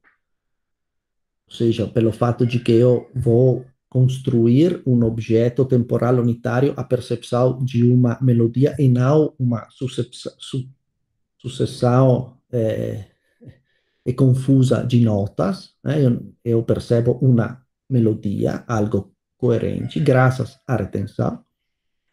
ou 1.47 1.55
seja, 1.55 1.87
pelo 1.87 2.11
fato 2.11 2.45
de 2.45 2.59
que 2.59 2.73
eu 2.73 3.09
vou 3.15 3.65
construir 3.89 4.81
um 4.85 5.03
objeto 5.05 5.63
temporal 5.65 6.15
unitário 6.15 6.73
a 6.75 6.83
percepção 6.83 7.57
de 7.63 7.83
uma 7.83 8.17
melodia 8.21 8.75
e 8.77 8.87
não 8.87 9.33
uma 9.39 9.65
sucessão 11.37 12.37
é, 12.51 13.05
é 14.05 14.13
confusa 14.13 14.83
de 14.83 14.99
notas. 14.99 15.71
Né? 15.83 16.05
Eu, 16.05 16.33
eu, 16.43 16.63
percebo 16.63 17.13
uma 17.21 17.61
melodia, 17.89 18.63
algo 18.67 19.13
coerente, 19.37 19.99
graças 20.01 20.59
à 20.67 20.75
retenção. 20.75 21.43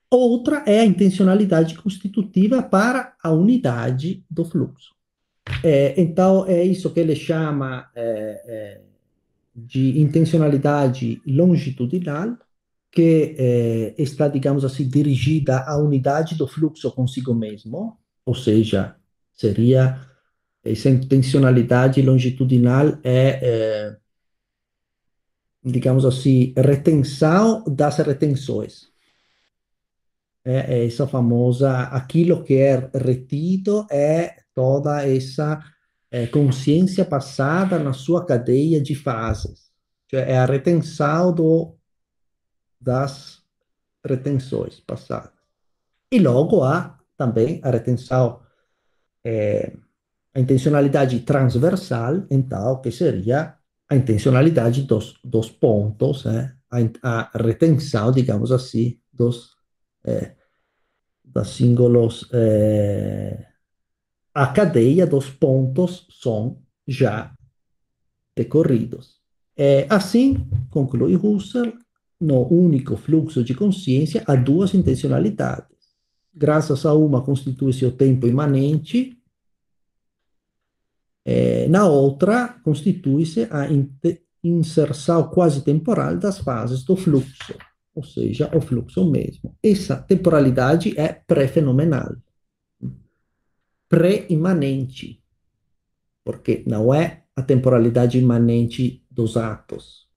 Outra 0.09 0.63
é 0.67 0.79
a 0.79 0.87
intencionalidade 0.87 1.75
constitutiva 1.77 2.63
para 2.63 3.17
a 3.21 3.33
unidade 3.33 4.25
do 4.31 4.45
fluxo. 4.45 4.95
É, 5.63 6.01
então, 6.01 6.47
é 6.47 6.63
isso 6.63 6.91
que 6.91 7.01
ele 7.01 7.17
chama 7.17 7.91
é, 7.97 8.81
de 9.55 10.01
intencionalidade 10.01 11.23
longitudinal, 11.27 12.37
que 12.91 13.35
eh, 13.39 13.95
está, 13.99 14.29
digamos 14.29 14.65
assim, 14.65 14.89
dirigida 14.89 15.61
à 15.61 15.77
unidade 15.77 16.37
do 16.37 16.47
fluxo 16.47 16.91
consigo 16.93 17.35
mesmo, 17.35 17.99
ou 18.25 18.35
seja, 18.35 18.97
seria 19.33 20.01
essa 20.65 20.89
intencionalidade 20.89 22.01
longitudinal 22.03 22.99
é, 23.03 23.41
é 23.43 23.97
digamos 25.65 26.05
assim, 26.05 26.53
retenção 26.57 27.65
das 27.65 27.97
retenções. 27.97 28.93
É, 30.45 30.81
é 30.83 30.87
essa 30.87 31.07
famosa, 31.07 31.85
aquilo 31.85 32.45
que 32.45 32.55
é 32.55 32.91
retido 32.95 33.87
é 33.91 34.37
toda 34.55 35.07
essa 35.09 35.63
é, 36.15 36.29
consciência 36.29 37.05
passada 37.05 37.77
na 37.77 37.93
sua 37.93 38.25
cadeia 38.25 38.81
de 38.81 38.95
fases. 38.95 39.73
Cioè 40.09 40.31
é 40.31 40.39
a 40.39 40.47
retenção 40.47 41.35
do, 41.35 41.77
das 42.81 43.43
retenções 44.07 44.79
passadas. 44.79 45.33
E 46.13 46.21
logo 46.21 46.63
há 46.63 47.01
também 47.17 47.61
a 47.65 47.71
retenção, 47.71 48.41
é, 49.25 49.73
a 50.33 50.39
intencionalidade 50.39 51.19
transversal, 51.19 52.25
então, 52.31 52.81
que 52.81 52.93
seria 52.93 53.57
a 53.89 53.97
intencionalidade 53.97 54.83
dos, 54.83 55.19
dos 55.25 55.51
pontos, 55.51 56.27
né? 56.27 56.55
a, 57.03 57.37
a 57.37 57.43
retenção, 57.43 58.13
digamos 58.13 58.53
assim, 58.53 59.01
dos, 59.13 59.57
é, 60.05 60.37
das 61.25 61.49
símbolos 61.49 62.31
é, 62.33 63.54
a 64.35 64.49
cadeia 64.49 65.07
dos 65.07 65.31
pontos 65.31 66.09
são 66.11 66.59
já 66.87 67.33
decorridos. 68.37 69.21
É, 69.57 69.87
assim, 69.89 70.45
conclui 70.71 71.15
Husserl, 71.15 71.73
no 72.21 72.47
único 72.53 72.97
fluxo 72.97 73.45
de 73.45 73.55
consciência 73.55 74.25
há 74.27 74.35
duas 74.35 74.75
intencionalidades. 74.75 75.69
Graças 76.35 76.85
a 76.85 76.93
uma 76.95 77.23
constitui-se 77.23 77.87
o 77.87 77.93
tempo 77.93 78.27
imanente, 78.27 79.17
é, 81.25 81.69
na 81.69 81.87
outra 81.87 82.49
constitui-se 82.65 83.47
a 83.51 83.69
inserção 84.43 85.29
quase 85.29 85.63
temporal 85.63 86.17
das 86.17 86.39
fases 86.39 86.83
do 86.83 86.97
fluxo, 86.97 87.55
ou 87.95 88.03
seja, 88.03 88.51
o 88.55 88.61
fluxo 88.61 89.09
mesmo. 89.09 89.57
Essa 89.63 89.97
temporalidade 89.97 90.99
é 90.99 91.13
pré-fenomenal 91.13 92.17
pré-imanente, 93.95 95.23
porque 96.25 96.65
não 96.67 96.93
é 96.93 97.23
a 97.37 97.43
temporalidade 97.43 98.19
imanente 98.19 99.05
dos 99.09 99.37
atos, 99.37 100.09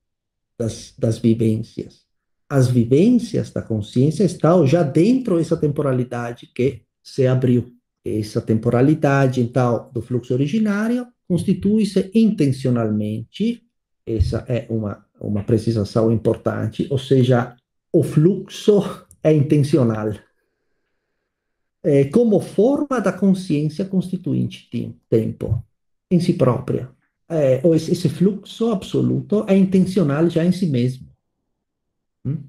das, 0.58 0.96
das 0.98 1.20
vivências. 1.20 2.02
As 2.50 2.68
vivências 2.68 3.52
da 3.52 3.62
consciência 3.62 4.24
estão 4.24 4.66
já 4.66 4.82
dentro 4.82 5.38
dessa 5.38 5.56
temporalidade 5.56 6.48
que 6.48 6.82
se 7.04 7.28
abriu. 7.28 7.72
Essa 8.04 8.42
temporalidade, 8.42 9.42
então, 9.42 9.92
do 9.94 10.02
fluxo 10.02 10.34
originário 10.34 11.06
constitui-se 11.28 12.10
intencionalmente, 12.16 13.62
essa 14.04 14.44
é 14.48 14.66
uma, 14.72 15.06
uma 15.22 15.44
precisação 15.44 16.12
importante, 16.12 16.88
ou 16.90 16.98
seja, 16.98 17.56
o 17.94 18.02
fluxo 18.02 19.06
é 19.22 19.32
intencional 19.32 20.14
é, 21.88 22.04
como 22.04 22.42
forma 22.42 23.00
da 23.00 23.14
consciência 23.14 23.86
constituinte 23.86 24.70
tempo 25.10 25.64
em 26.12 26.20
si 26.20 26.34
própria. 26.34 26.92
É, 27.30 27.62
esse 27.76 28.10
fluxo 28.10 28.72
absoluto 28.72 29.46
é 29.48 29.56
intencional 29.56 30.30
já 30.30 30.44
em 30.44 30.52
si 30.52 30.66
mesmo. 30.66 31.08
Hum? 32.26 32.44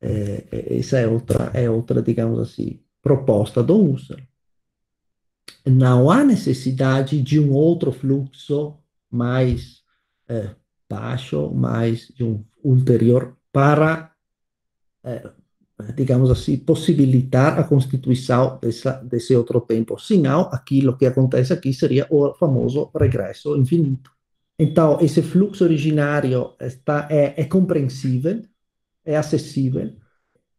É, 0.00 0.44
é, 0.50 0.78
essa 0.78 0.98
é 0.98 1.06
outra, 1.06 1.52
é 1.54 1.70
outra, 1.70 2.02
digamos 2.02 2.40
assim, 2.40 2.80
proposta 3.00 3.62
do 3.62 3.92
Husserl. 3.92 4.20
Não 5.64 6.10
há 6.10 6.24
necessidade 6.24 7.22
de 7.22 7.38
um 7.38 7.52
outro 7.52 7.92
fluxo 7.92 8.76
mais 9.08 9.84
é, 10.28 10.50
baixo, 10.88 11.52
mais 11.54 12.08
de 12.08 12.24
um 12.24 12.44
ulterior 12.64 13.36
para 13.52 14.12
é, 15.04 15.30
digamos 15.94 16.30
assim, 16.30 16.56
possibilitar 16.56 17.58
a 17.58 17.64
constituição 17.64 18.58
dessa, 18.60 18.92
desse 19.02 19.36
outro 19.36 19.60
tempo. 19.60 19.98
Senão, 19.98 20.48
aquilo 20.52 20.96
que 20.96 21.04
acontece 21.04 21.52
aqui 21.52 21.72
seria 21.72 22.06
o 22.10 22.32
famoso 22.34 22.90
regresso 22.98 23.56
infinito. 23.56 24.10
Então, 24.58 24.98
esse 25.02 25.20
fluxo 25.20 25.64
originário 25.64 26.54
está, 26.60 27.06
é, 27.10 27.42
é 27.42 27.44
compreensível, 27.44 28.42
é 29.04 29.16
acessível. 29.16 29.94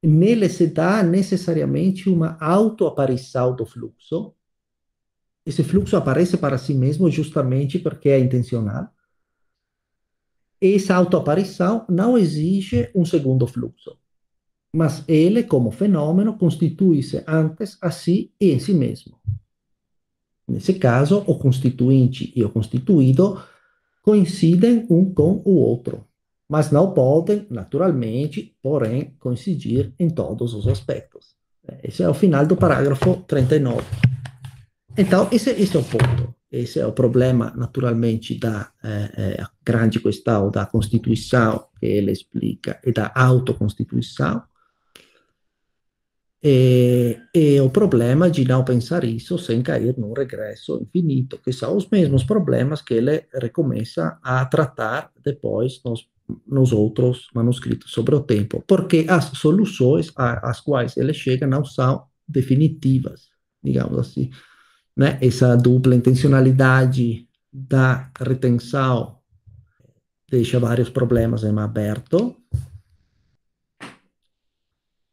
Nele 0.03 0.47
se 0.49 0.67
dá 0.67 1.01
necessariamente 1.01 2.07
uma 2.09 2.37
autoaparição 2.39 3.55
do 3.55 3.65
fluxo. 3.65 4.35
Esse 5.43 5.63
fluxo 5.63 5.97
aparece 5.97 6.37
para 6.37 6.59
si 6.59 6.75
mesmo 6.75 7.09
justamente 7.09 7.79
porque 7.79 8.09
é 8.09 8.19
intencional. 8.19 8.87
Essa 10.61 10.95
autoaparição 10.95 11.85
não 11.89 12.17
exige 12.17 12.91
um 12.93 13.03
segundo 13.03 13.47
fluxo 13.47 13.97
mas 14.73 15.03
ele, 15.07 15.43
como 15.43 15.71
fenômeno, 15.71 16.37
constitui-se 16.37 17.23
antes 17.27 17.77
a 17.81 17.89
si 17.89 18.31
e 18.39 18.51
em 18.51 18.59
si 18.59 18.73
mesmo. 18.73 19.17
Nesse 20.47 20.75
caso, 20.75 21.23
o 21.27 21.37
constituinte 21.37 22.31
e 22.35 22.43
o 22.43 22.49
constituído 22.49 23.41
coincidem 24.01 24.85
um 24.89 25.13
com 25.13 25.41
o 25.43 25.55
outro. 25.55 26.05
mas 26.49 26.71
não 26.71 26.93
podem, 26.93 27.45
naturalmente, 27.49 28.55
porém, 28.63 29.13
coincidir 29.19 29.93
em 29.99 30.09
todos 30.09 30.53
os 30.53 30.65
aspectos. 30.65 31.35
Esse 31.83 32.03
é 32.03 32.07
o 32.07 32.13
final 32.13 32.45
do 32.45 32.55
parágrafo 32.55 33.17
39. 33.27 33.83
Então, 34.97 35.27
esse, 35.29 35.49
esse 35.49 35.75
é 35.75 35.79
o 35.79 35.83
ponto. 35.83 36.33
Esse 36.49 36.79
é 36.79 36.87
o 36.87 36.93
problema, 36.93 37.53
naturalmente, 37.55 38.39
da 38.39 38.71
eh, 38.81 39.11
eh, 39.17 39.45
grande 39.65 39.99
questão 39.99 40.49
da 40.49 40.65
Constituição, 40.65 41.67
que 41.77 41.85
ele 41.85 42.11
explica, 42.11 42.79
e 42.85 42.93
da 42.93 43.11
autoconstituição. 43.13 44.41
E, 46.49 47.17
e, 47.33 47.59
o 47.59 47.69
problema 47.69 48.29
de 48.29 48.45
não 48.45 48.63
pensar 48.63 49.03
isso 49.03 49.37
sem 49.37 49.61
cair 49.61 49.97
num 49.97 50.13
regresso 50.13 50.79
infinito, 50.81 51.39
que 51.43 51.51
são 51.51 51.75
os 51.75 51.89
mesmos 51.89 52.23
problemas 52.23 52.81
que 52.81 52.93
ele 52.93 53.25
recomeça 53.33 54.17
a 54.23 54.45
tratar 54.45 55.11
depois 55.23 55.81
nos, 55.83 56.07
nos 56.47 56.71
outros 56.71 57.27
manuscritos 57.33 57.91
sobre 57.91 58.15
o 58.15 58.21
tempo, 58.21 58.63
porque 58.67 59.05
as 59.09 59.25
soluções 59.25 60.11
às 60.15 60.61
quais 60.61 60.95
ele 60.95 61.13
chega 61.13 61.45
não 61.47 61.65
são 61.65 62.05
definitivas, 62.27 63.29
digamos 63.63 63.97
assim 63.97 64.29
né? 64.97 65.19
Essa 65.21 65.55
dupla 65.55 65.93
intencionalidade 65.93 67.27
da 67.53 68.09
retenção 68.19 69.19
deixa 70.29 70.59
vários 70.59 70.89
problemas 70.89 71.43
em 71.43 71.57
aberto. 71.59 72.35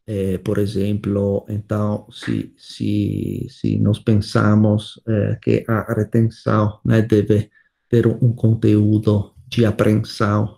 É, 0.07 0.37
por 0.37 0.59
exemplo, 0.59 1.45
então, 1.49 2.07
se, 2.11 2.53
se, 2.55 3.47
se 3.49 3.79
nós 3.79 3.97
pensamos 3.97 5.01
é, 5.07 5.35
que 5.41 5.65
a 5.67 5.93
retenção 5.93 6.79
né, 6.85 7.01
deve 7.01 7.49
ter 7.89 8.05
um 8.05 8.31
conteúdo 8.31 9.33
de 9.47 9.65
apreensão, 9.65 10.57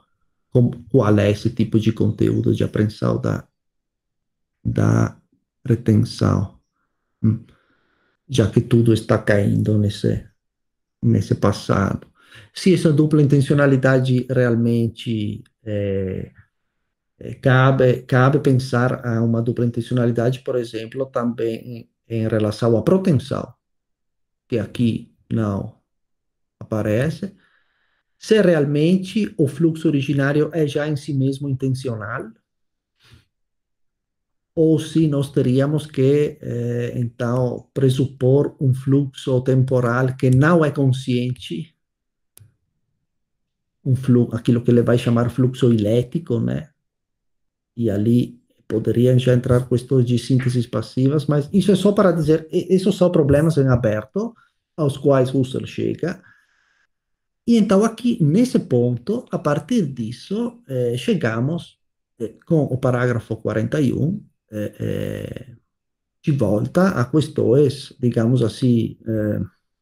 como, 0.49 0.83
qual 0.89 1.17
é 1.19 1.31
esse 1.31 1.49
tipo 1.49 1.79
de 1.79 1.93
conteúdo 1.93 2.53
de 2.53 2.63
apreensão 2.63 3.21
da, 3.21 3.47
da 4.63 5.17
retenção? 5.65 6.59
Já 8.27 8.49
que 8.49 8.59
tudo 8.59 8.93
está 8.93 9.17
caindo 9.17 9.77
nesse, 9.77 10.25
nesse 11.01 11.35
passado. 11.35 12.05
Se 12.53 12.73
essa 12.73 12.91
dupla 12.91 13.21
intencionalidade 13.21 14.25
realmente 14.29 15.41
é, 15.63 16.31
cabe, 17.41 18.03
cabe 18.03 18.39
pensar 18.39 19.05
a 19.05 19.23
uma 19.23 19.41
dupla 19.41 19.65
intencionalidade, 19.65 20.39
por 20.41 20.55
exemplo, 20.55 21.05
também 21.07 21.89
em, 22.07 22.19
em 22.21 22.27
relação 22.27 22.77
à 22.77 22.81
proteção, 22.81 23.53
que 24.47 24.59
aqui 24.59 25.13
não 25.31 25.77
aparece, 26.59 27.35
se 28.19 28.41
realmente 28.41 29.33
o 29.37 29.47
fluxo 29.47 29.87
originário 29.87 30.49
é 30.53 30.67
já 30.67 30.87
em 30.87 30.95
si 30.95 31.13
mesmo 31.13 31.49
intencional, 31.49 32.31
ou 34.55 34.79
se 34.79 35.07
nós 35.07 35.31
teríamos 35.31 35.85
que, 35.85 36.39
eh, 36.41 36.93
então, 36.95 37.69
pressupor 37.75 38.57
um 38.59 38.73
fluxo 38.73 39.39
temporal 39.41 40.15
que 40.17 40.31
não 40.31 40.65
é 40.65 40.71
consciente, 40.71 41.75
um 43.85 43.95
fluxo, 43.95 44.35
aquilo 44.35 44.63
que 44.63 44.71
ele 44.71 44.81
vai 44.81 44.97
chamar 44.97 45.29
fluxo 45.29 45.71
ilético, 45.71 46.39
né? 46.39 46.71
E 47.77 47.89
ali 47.89 48.41
poderiam 48.67 49.17
já 49.17 49.33
entrar 49.33 49.69
questões 49.69 50.05
de 50.05 50.19
sínteses 50.19 50.67
passivas, 50.67 51.25
mas 51.25 51.49
isso 51.53 51.71
é 51.71 51.75
só 51.75 51.93
para 51.93 52.11
dizer, 52.11 52.45
esses 52.51 52.95
são 52.95 53.09
problemas 53.09 53.55
em 53.57 53.67
aberto, 53.67 54.35
aos 54.75 54.97
quais 54.97 55.33
Husserl 55.33 55.65
chega, 55.65 56.21
e 57.47 57.55
então 57.55 57.85
aqui, 57.85 58.21
nesse 58.21 58.59
ponto, 58.59 59.25
a 59.31 59.39
partir 59.39 59.85
disso, 59.85 60.61
eh, 60.67 60.97
chegamos 60.97 61.79
eh, 62.19 62.35
com 62.45 62.63
o 62.63 62.77
parágrafo 62.77 63.37
41, 63.37 64.21
eh, 64.51 64.75
eh, 64.79 65.55
de 66.21 66.31
volta 66.33 66.89
a 66.89 67.05
questões, 67.05 67.93
digamos 67.99 68.41
assim, 68.41 68.97
eh, 69.07 69.41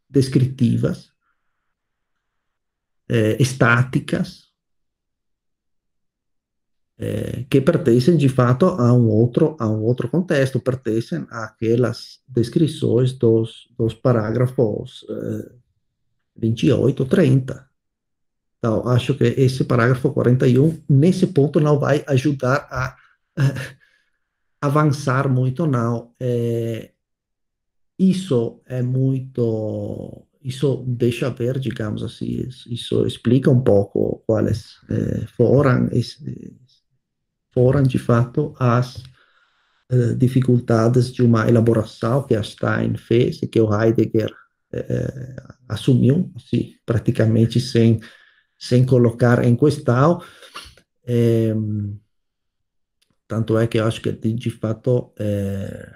descritivas, 0.09 1.11
estáticas, 3.39 4.44
que 7.49 7.59
pertencem 7.59 8.15
de 8.15 8.29
fato 8.29 8.67
a 8.67 8.93
um 8.93 9.09
outro 9.09 9.57
a 9.59 9.67
um 9.69 9.83
outro 9.83 10.07
contexto, 10.07 10.59
pertencem 10.61 11.25
àquelas 11.29 12.19
descrições 12.27 13.11
dos, 13.11 13.67
dos 13.77 13.93
parágrafos 13.93 15.05
28, 16.37 17.05
30. 17.05 17.69
Então, 18.57 18.87
acho 18.87 19.13
que 19.13 19.23
esse 19.23 19.63
parágrafo 19.63 20.11
41, 20.11 20.81
nesse 20.89 21.27
ponto, 21.27 21.59
não 21.59 21.79
vai 21.79 22.03
ajudar 22.07 22.67
a 22.71 22.95
avançar 24.61 25.29
muito, 25.29 25.67
não. 25.67 26.13
É, 26.19 26.91
isso 27.97 28.61
é 28.65 28.81
muito. 28.81 30.25
Isso 30.43 30.83
deixa 30.87 31.29
ver, 31.29 31.59
digamos 31.59 32.03
assim, 32.03 32.47
isso 32.67 33.05
explica 33.07 33.49
um 33.49 33.61
pouco 33.61 34.23
quais 34.27 34.75
foram, 35.35 35.89
foram, 37.55 37.81
de 37.81 37.97
fato, 37.97 38.53
as 38.59 39.01
é, 39.89 40.13
dificuldades 40.13 41.11
de 41.11 41.23
uma 41.23 41.47
elaboração 41.47 42.21
que 42.23 42.35
a 42.35 42.43
Stein 42.43 42.95
fez 42.97 43.41
e 43.41 43.47
que 43.47 43.59
o 43.59 43.73
Heidegger 43.73 44.31
é, 44.71 45.35
assumiu, 45.67 46.31
assim, 46.35 46.75
praticamente 46.85 47.59
sem, 47.59 47.99
sem 48.59 48.85
colocar 48.85 49.43
em 49.43 49.55
questão. 49.55 50.21
Tanto 53.27 53.57
é 53.57 53.67
que 53.67 53.79
eu 53.79 53.85
acho 53.85 54.01
que, 54.01 54.11
de 54.11 54.49
fato, 54.51 55.11
é, 55.17 55.93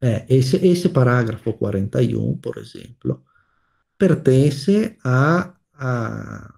é, 0.00 0.26
esse, 0.28 0.56
esse 0.56 0.88
parágrafo 0.88 1.52
41, 1.54 2.36
por 2.36 2.58
exemplo, 2.58 3.24
pertence 3.96 4.98
a, 5.02 5.54
a, 5.72 6.54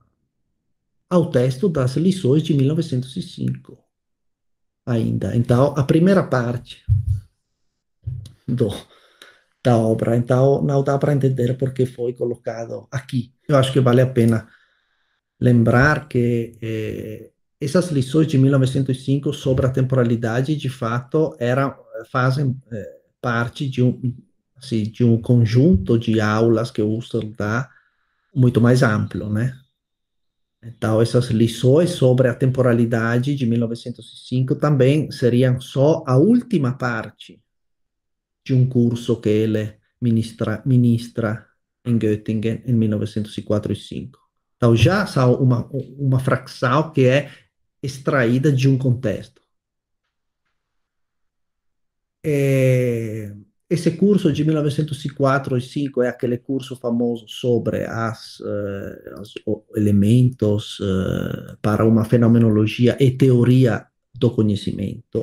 ao 1.09 1.31
texto 1.31 1.69
das 1.69 1.97
lições 1.97 2.43
de 2.43 2.55
1905, 2.55 3.79
ainda. 4.87 5.37
Então, 5.37 5.75
a 5.77 5.83
primeira 5.83 6.23
parte 6.23 6.85
do, 8.47 8.71
da 9.63 9.77
obra. 9.77 10.17
Então, 10.17 10.63
não 10.63 10.83
dá 10.83 10.97
para 10.97 11.13
entender 11.13 11.57
porque 11.59 11.85
foi 11.85 12.13
colocado 12.13 12.87
aqui. 12.91 13.33
Eu 13.49 13.57
acho 13.57 13.73
que 13.73 13.81
vale 13.81 14.01
a 14.01 14.07
pena 14.07 14.49
lembrar 15.41 16.09
que 16.09 16.57
eh, 16.63 17.31
essas 17.61 17.91
lições 17.91 18.29
de 18.29 18.39
1905 18.39 19.33
sobre 19.33 19.67
a 19.67 19.71
temporalidade, 19.71 20.57
de 20.57 20.69
fato, 20.69 21.35
eram, 21.39 21.75
fazem 22.11 22.57
é, 22.71 22.97
parte 23.21 23.69
de 23.69 23.83
um, 23.83 24.15
assim, 24.57 24.85
de 24.85 25.05
um 25.05 25.21
conjunto 25.21 25.99
de 25.99 26.21
aulas 26.21 26.71
que 26.71 26.83
o 26.83 26.97
Husserl 26.97 27.33
dá 27.37 27.69
muito 28.35 28.61
mais 28.61 28.83
amplo, 28.83 29.29
né? 29.31 29.55
Então, 30.67 31.01
essas 31.01 31.27
lições 31.27 31.91
sobre 31.91 32.29
a 32.29 32.35
temporalidade 32.35 33.37
de 33.37 33.47
1905 33.47 34.57
também 34.57 35.11
seriam 35.13 35.61
só 35.61 36.03
a 36.07 36.17
última 36.17 36.77
parte 36.77 37.41
de 38.45 38.53
um 38.53 38.69
curso 38.69 39.21
que 39.21 39.29
ele 39.29 39.77
ministra, 40.01 40.63
ministra 40.67 41.47
em 41.85 41.97
Göttingen 41.97 42.63
em 42.67 42.73
1904 42.73 43.73
e 43.73 43.77
5. 43.77 44.19
Então, 44.57 44.75
já 44.75 45.07
são 45.07 45.35
uma, 45.35 45.69
uma 45.99 46.19
fração 46.19 46.91
que 46.91 47.07
é 47.07 47.31
extraída 47.83 48.51
de 48.51 48.69
um 48.69 48.77
contexto. 48.77 49.41
É, 52.25 53.33
esse 53.69 53.91
curso 53.93 54.33
de 54.33 54.45
1904 54.45 55.59
e 55.59 55.61
5 55.61 56.03
é 56.03 56.09
aquele 56.09 56.39
curso 56.39 56.77
famoso 56.77 57.27
sobre 57.29 57.85
as, 57.85 58.39
uh, 58.41 59.21
os 59.21 59.35
elementos 59.75 60.79
uh, 60.79 61.57
para 61.61 61.85
uma 61.85 62.05
fenomenologia 62.05 62.97
e 63.01 63.11
teoria 63.11 63.87
do 64.15 64.31
conhecimento, 64.31 65.21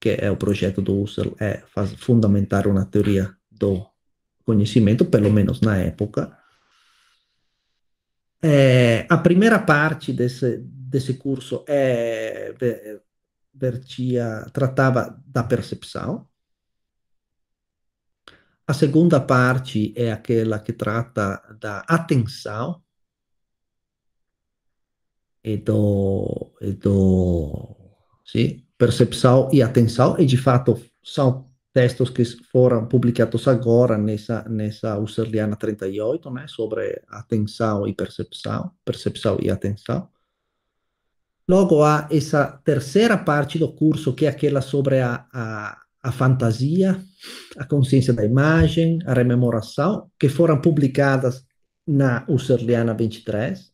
que 0.00 0.16
é 0.18 0.30
o 0.30 0.36
projeto 0.36 0.80
do 0.80 1.02
Husserl, 1.02 1.34
é 1.38 1.62
faz, 1.74 1.92
fundamentar 1.92 2.66
uma 2.66 2.86
teoria 2.86 3.34
do 3.50 3.86
conhecimento, 4.44 5.04
pelo 5.04 5.30
menos 5.30 5.60
na 5.60 5.76
época. 5.76 6.34
É, 8.40 9.04
a 9.10 9.18
primeira 9.18 9.58
parte 9.58 10.10
desse, 10.10 10.58
desse 10.64 11.14
curso 11.14 11.64
é, 11.68 12.54
vertia, 13.52 14.46
tratava 14.54 15.20
da 15.26 15.42
percepção. 15.42 16.26
A 18.68 18.74
segunda 18.74 19.18
parte 19.18 19.94
é 19.96 20.12
aquela 20.12 20.58
que 20.58 20.74
trata 20.74 21.42
da 21.58 21.78
atenção 21.88 22.82
e 25.42 25.56
do, 25.56 26.52
e 26.60 26.72
do 26.72 27.74
sim, 28.26 28.62
percepção 28.76 29.48
e 29.50 29.62
atenção, 29.62 30.16
e 30.18 30.26
de 30.26 30.36
fato 30.36 30.78
são 31.02 31.48
textos 31.72 32.10
que 32.10 32.22
foram 32.52 32.86
publicados 32.86 33.48
agora 33.48 33.96
nessa, 33.96 34.46
nessa 34.46 34.98
Husserliana 34.98 35.56
38, 35.56 36.30
né, 36.30 36.46
sobre 36.46 37.00
atenção 37.08 37.88
e 37.88 37.94
percepção, 37.94 38.70
percepção 38.84 39.38
e 39.40 39.48
atenção. 39.48 40.10
Logo 41.48 41.82
há 41.82 42.06
essa 42.10 42.60
terceira 42.62 43.16
parte 43.16 43.58
do 43.58 43.72
curso, 43.72 44.12
que 44.12 44.26
é 44.26 44.28
aquela 44.28 44.60
sobre 44.60 45.00
a, 45.00 45.26
a, 45.32 45.80
a 46.08 46.12
fantasia, 46.12 46.98
a 47.58 47.66
consciência 47.66 48.14
da 48.14 48.24
imagem, 48.24 48.98
a 49.04 49.12
rememoração, 49.12 50.10
que 50.18 50.26
foram 50.26 50.58
publicadas 50.58 51.44
na 51.86 52.24
Husserliana 52.26 52.94
23. 52.94 53.70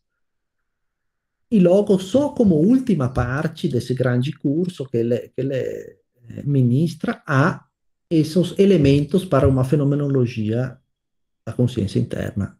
E 1.49 1.59
logo, 1.61 1.97
só 1.97 2.29
como 2.29 2.55
última 2.55 3.07
parte 3.07 3.69
desse 3.69 3.93
grande 3.93 4.33
curso 4.33 4.85
que 4.85 4.97
ele, 4.97 5.17
que 5.29 5.39
ele 5.41 5.55
eh, 5.55 5.97
ministra, 6.43 7.23
há 7.25 7.63
esses 8.09 8.53
elementos 8.57 9.23
para 9.23 9.47
uma 9.47 9.63
fenomenologia 9.63 10.77
da 11.45 11.53
consciência 11.53 11.99
interna 11.99 12.57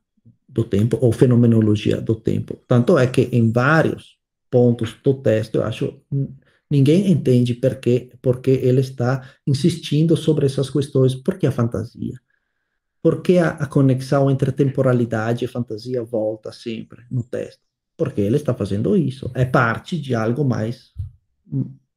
do 0.47 0.63
tempo, 0.63 0.97
ou 1.01 1.11
fenomenologia 1.11 1.99
do 1.99 2.15
tempo. 2.15 2.57
Tanto 2.65 2.97
é 2.97 3.07
que 3.07 3.23
em 3.23 3.51
vários 3.51 4.17
pontos 4.49 4.95
do 5.03 5.15
texto, 5.15 5.55
eu 5.55 5.63
acho, 5.65 5.99
ninguém 6.69 7.11
entende 7.11 7.53
porque, 7.53 8.11
porque 8.21 8.51
ele 8.51 8.81
está 8.81 9.29
insistindo 9.45 10.15
sobre 10.17 10.45
essas 10.45 10.69
questões. 10.69 11.15
Por 11.15 11.37
que 11.37 11.47
a 11.47 11.51
fantasia? 11.51 12.19
Por 13.01 13.21
que 13.21 13.37
a, 13.37 13.49
a 13.49 13.67
conexão 13.67 14.31
entre 14.31 14.51
temporalidade 14.51 15.45
e 15.45 15.47
fantasia 15.47 16.03
volta 16.03 16.51
sempre 16.51 17.03
no 17.11 17.23
texto? 17.23 17.61
Porque 17.95 18.21
ele 18.21 18.37
está 18.37 18.53
fazendo 18.53 18.97
isso. 18.97 19.31
É 19.35 19.45
parte 19.45 19.99
de 19.99 20.15
algo 20.15 20.43
mais, 20.43 20.91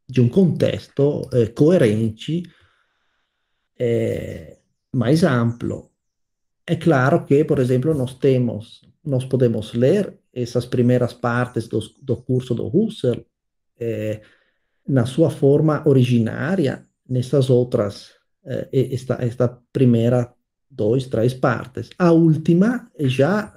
de 0.07 0.21
um 0.21 0.29
contexto 0.29 1.29
eh, 1.33 1.47
coerente, 1.47 2.43
eh, 3.79 4.59
mais 4.93 5.25
amplo. 5.25 5.91
É 6.67 6.77
claro 6.77 7.25
que, 7.25 7.43
por 7.45 7.59
exemplo, 7.59 7.95
nós 7.95 8.15
temos, 8.15 8.83
nós 9.03 9.25
podemos 9.25 9.73
ler 9.73 10.19
essas 10.33 10.67
primeiras 10.67 11.15
partes 11.15 11.67
do, 11.67 11.81
do 12.03 12.17
curso 12.19 12.55
do 12.55 12.67
Husserl 12.67 13.25
eh, 13.81 14.21
na 14.89 15.05
sua 15.05 15.31
forma 15.31 15.83
originária, 15.87 16.87
nessas 17.09 17.51
outras, 17.51 18.13
eh, 18.45 18.69
esta, 18.73 19.19
esta 19.21 19.59
primeira 19.73 20.33
dois, 20.71 21.07
três 21.07 21.35
partes. 21.35 21.91
A 21.99 22.11
última 22.11 22.91
já 22.99 23.53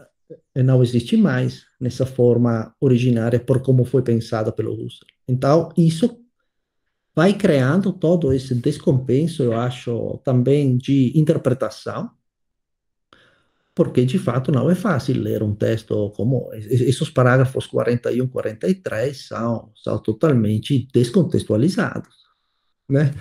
não 0.55 0.81
existe 0.83 1.15
mais 1.17 1.63
nessa 1.79 2.05
forma 2.05 2.73
originária 2.79 3.39
por 3.39 3.61
como 3.61 3.85
foi 3.85 4.01
pensada 4.01 4.51
pelo 4.51 4.73
Husserl. 4.73 5.07
Então, 5.27 5.69
isso 5.77 6.19
vai 7.15 7.33
criando 7.33 7.91
todo 7.91 8.33
esse 8.33 8.55
descompenso, 8.55 9.43
eu 9.43 9.53
acho, 9.53 10.19
também 10.23 10.77
de 10.77 11.17
interpretação, 11.17 12.09
porque 13.73 14.05
de 14.05 14.19
fato 14.19 14.51
não 14.51 14.69
é 14.69 14.75
fácil 14.75 15.21
ler 15.21 15.41
um 15.43 15.55
texto 15.55 16.11
como 16.15 16.51
esses 16.53 17.09
parágrafos 17.09 17.65
41 17.67 18.27
43 18.27 19.27
são, 19.27 19.71
são 19.75 19.97
totalmente 19.99 20.87
descontextualizados, 20.93 22.15
né? 22.89 23.13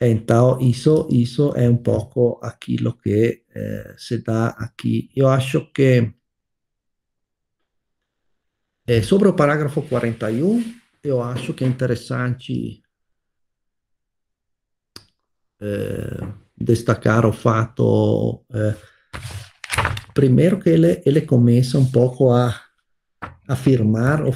Então, 0.00 0.60
isso, 0.60 1.08
isso 1.10 1.52
é 1.56 1.68
um 1.68 1.76
pouco 1.76 2.38
aquilo 2.42 2.94
que 2.98 3.42
eh, 3.54 3.94
se 3.96 4.18
dá 4.18 4.48
aqui. 4.48 5.08
Eu 5.16 5.28
acho 5.28 5.72
que 5.72 6.12
eh, 8.86 9.02
sobre 9.02 9.28
o 9.28 9.34
parágrafo 9.34 9.80
41, 9.82 10.62
eu 11.02 11.22
acho 11.22 11.54
que 11.54 11.64
é 11.64 11.66
interessante 11.66 12.82
eh, 15.60 16.28
destacar 16.56 17.24
o 17.24 17.32
fato 17.32 18.44
primeiro 20.14 20.60
que 20.60 20.70
ele, 20.70 21.02
ele 21.04 21.20
começa 21.20 21.76
um 21.76 21.84
pouco 21.84 22.30
a 22.30 22.58
afirmar 23.48 24.24
o, 24.26 24.34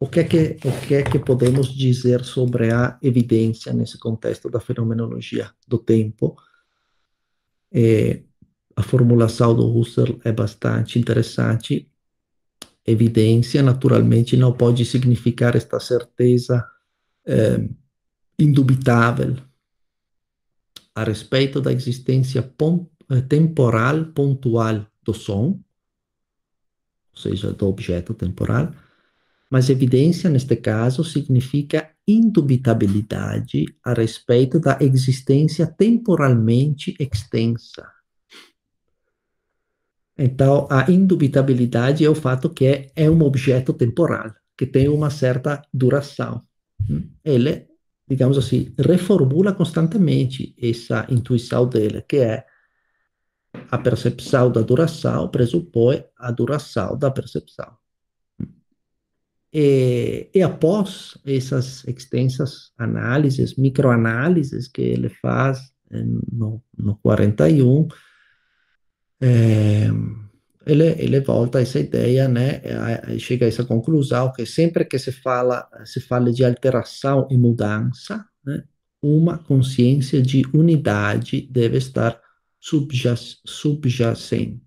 o, 0.00 0.08
que 0.08 0.20
é 0.20 0.24
que, 0.24 0.56
o 0.64 0.86
que 0.86 0.94
é 0.94 1.02
que 1.02 1.18
podemos 1.18 1.68
dizer 1.68 2.24
sobre 2.24 2.72
a 2.72 2.98
evidência 3.02 3.72
nesse 3.72 3.98
contexto 3.98 4.48
da 4.50 4.58
fenomenologia 4.58 5.50
do 5.66 5.78
tempo. 5.78 6.34
É, 7.70 8.22
a 8.74 8.82
formulação 8.82 9.54
do 9.54 9.68
Husserl 9.76 10.18
é 10.24 10.32
bastante 10.32 10.98
interessante. 10.98 11.90
Evidência, 12.86 13.62
naturalmente, 13.62 14.36
não 14.36 14.52
pode 14.52 14.84
significar 14.86 15.54
esta 15.54 15.78
certeza 15.78 16.64
é, 17.26 17.68
indubitável 18.38 19.36
a 20.94 21.04
respeito 21.04 21.60
da 21.60 21.72
existência 21.72 22.42
temporal 23.28 24.06
pontual 24.06 24.86
do 25.08 25.14
som, 25.14 25.58
ou 27.12 27.16
seja, 27.16 27.50
do 27.50 27.66
objeto 27.66 28.12
temporal, 28.12 28.72
mas 29.50 29.70
evidência, 29.70 30.28
neste 30.28 30.54
caso, 30.56 31.02
significa 31.02 31.90
indubitabilidade 32.06 33.64
a 33.82 33.94
respeito 33.94 34.60
da 34.60 34.76
existência 34.80 35.66
temporalmente 35.66 36.94
extensa. 37.00 37.90
Então, 40.16 40.68
a 40.70 40.90
indubitabilidade 40.90 42.04
é 42.04 42.10
o 42.10 42.14
fato 42.14 42.50
que 42.50 42.66
é, 42.66 42.90
é 42.94 43.08
um 43.08 43.22
objeto 43.22 43.72
temporal, 43.72 44.34
que 44.56 44.66
tem 44.66 44.88
uma 44.88 45.08
certa 45.08 45.62
duração. 45.72 46.42
Ele, 47.24 47.66
digamos 48.06 48.36
assim, 48.36 48.74
reformula 48.78 49.54
constantemente 49.54 50.54
essa 50.60 51.06
intuição 51.08 51.66
dele, 51.66 52.02
que 52.02 52.18
é 52.18 52.44
a 53.70 53.78
percepção 53.78 54.50
da 54.50 54.60
duração 54.60 55.28
pressupõe 55.28 56.04
a 56.18 56.30
duração 56.30 56.96
da 56.96 57.10
percepção. 57.10 57.76
E, 59.52 60.28
e, 60.34 60.42
após 60.42 61.16
essas 61.24 61.82
extensas 61.86 62.70
análises, 62.76 63.56
microanálises 63.56 64.68
que 64.68 64.82
ele 64.82 65.08
faz 65.08 65.72
no, 65.90 66.62
no 66.76 66.96
41, 66.96 67.88
é, 69.20 69.88
ele, 70.66 70.84
ele 70.98 71.20
volta 71.20 71.58
a 71.58 71.62
essa 71.62 71.80
ideia, 71.80 72.28
né, 72.28 72.60
chega 73.18 73.46
a 73.46 73.48
essa 73.48 73.64
conclusão 73.64 74.30
que 74.32 74.44
sempre 74.44 74.84
que 74.84 74.98
se 74.98 75.10
fala, 75.10 75.66
se 75.84 75.98
fala 75.98 76.30
de 76.30 76.44
alteração 76.44 77.26
e 77.30 77.38
mudança, 77.38 78.24
né, 78.44 78.62
uma 79.02 79.38
consciência 79.38 80.20
de 80.20 80.42
unidade 80.52 81.48
deve 81.50 81.78
estar 81.78 82.20
subjacente. 82.60 84.60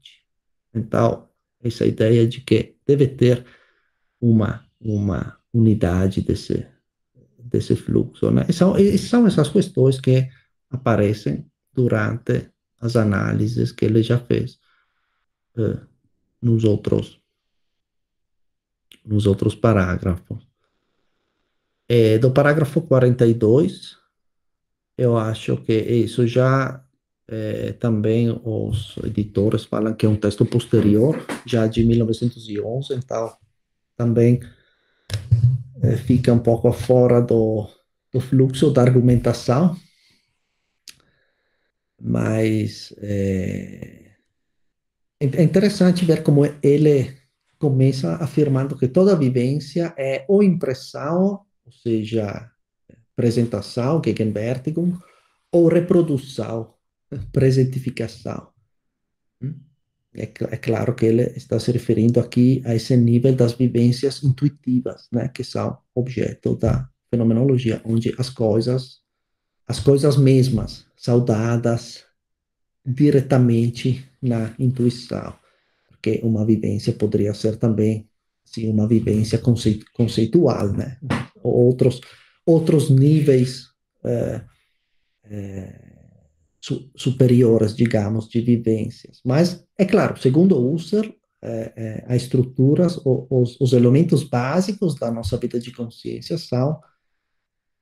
Então, 0.73 1.30
essa 1.63 1.86
ideia 1.86 2.27
de 2.27 2.41
que 2.41 2.75
deve 2.86 3.08
ter 3.08 3.45
uma, 4.19 4.65
uma 4.80 5.38
unidade 5.54 6.21
desse, 6.21 6.67
desse 7.38 7.75
fluxo. 7.75 8.32
Né? 8.32 8.45
E 8.47 8.54
são, 8.54 8.77
e 8.77 8.97
são 8.97 9.27
essas 9.27 9.49
questões 9.49 9.99
que 9.99 10.27
aparecem 10.69 11.45
durante 11.73 12.49
as 12.80 12.95
análises 12.95 13.71
que 13.71 13.86
ele 13.86 14.01
já 14.01 14.17
fez 14.17 14.60
uh, 15.58 15.80
nos 16.41 16.63
outros 16.63 17.19
nos 19.04 19.25
outros 19.25 19.56
parágrafos. 19.56 20.47
É, 21.89 22.19
do 22.19 22.32
parágrafo 22.32 22.82
42, 22.82 23.97
eu 24.95 25.17
acho 25.17 25.58
que 25.58 25.73
isso 25.73 26.27
já 26.27 26.86
é, 27.27 27.73
também 27.73 28.29
os 28.43 28.95
editores 29.03 29.65
falam 29.65 29.93
que 29.93 30.05
é 30.05 30.10
um 30.10 30.15
texto 30.15 30.45
posterior, 30.45 31.25
já 31.45 31.67
de 31.67 31.84
1911, 31.84 32.93
então 32.93 33.34
também 33.95 34.39
é, 35.81 35.95
fica 35.97 36.34
um 36.34 36.39
pouco 36.39 36.71
fora 36.71 37.21
do, 37.21 37.67
do 38.12 38.19
fluxo 38.19 38.71
da 38.71 38.81
argumentação, 38.81 39.75
mas 41.99 42.93
é, 42.97 44.12
é 45.19 45.43
interessante 45.43 46.03
ver 46.03 46.23
como 46.23 46.45
ele 46.63 47.15
começa 47.60 48.15
afirmando 48.15 48.75
que 48.75 48.88
toda 48.88 49.15
vivência 49.15 49.93
é 49.95 50.25
ou 50.27 50.41
impressão, 50.41 51.41
ou 51.63 51.71
seja, 51.71 52.49
apresentação, 53.13 54.01
Gegenwärtigung, 54.03 54.97
ou 55.51 55.67
reprodução, 55.67 56.73
presentificação. 57.32 58.47
Hum? 59.41 59.54
É, 60.13 60.24
é, 60.24 60.58
claro 60.58 60.93
que 60.93 61.06
ele 61.06 61.24
está 61.36 61.60
se 61.60 61.71
referindo 61.71 62.19
aqui 62.19 62.62
a 62.65 62.76
esse 62.76 62.95
nível 62.97 63.34
das 63.34 63.54
vivências 63.54 64.21
intuitivas, 64.24 65.08
né, 65.12 65.30
que 65.30 65.43
são 65.43 65.78
objeto 65.95 66.56
da 66.56 66.89
fenomenologia, 67.10 67.82
onde 67.86 68.13
as 68.17 68.30
coisas, 68.30 69.00
as 69.65 69.80
coisas 69.80 70.17
mesmas, 70.17 70.86
são 70.97 71.24
dadas 71.24 72.04
diretamente 72.86 74.06
na 74.21 74.54
intuição, 74.60 75.34
porque 75.88 76.19
uma 76.24 76.45
vivência 76.45 76.91
poderia 76.91 77.34
ser 77.34 77.56
também 77.58 78.10
sim, 78.43 78.69
uma 78.69 78.88
vivência 78.88 79.38
conceitu 79.38 79.86
conceitual, 79.93 80.74
né, 80.74 80.97
outros 81.41 82.02
outros 82.45 82.89
níveis 82.89 83.67
é, 84.04 84.41
é, 85.24 85.90
su 86.62 86.91
superiores, 86.95 87.76
digamos, 87.76 88.30
de 88.30 88.39
vivências. 88.39 89.19
Mas, 89.26 89.65
é 89.78 89.84
claro, 89.86 90.19
segundo 90.21 90.58
Husserl, 90.58 91.12
é, 91.41 91.74
é, 91.76 92.06
as 92.08 92.21
estruturas, 92.21 93.00
os, 93.04 93.60
os, 93.60 93.74
elementos 93.74 94.24
básicos 94.24 94.93
da 94.95 95.10
nossa 95.10 95.38
vida 95.38 95.60
de 95.60 95.71
consciência 95.71 96.38
são 96.38 96.80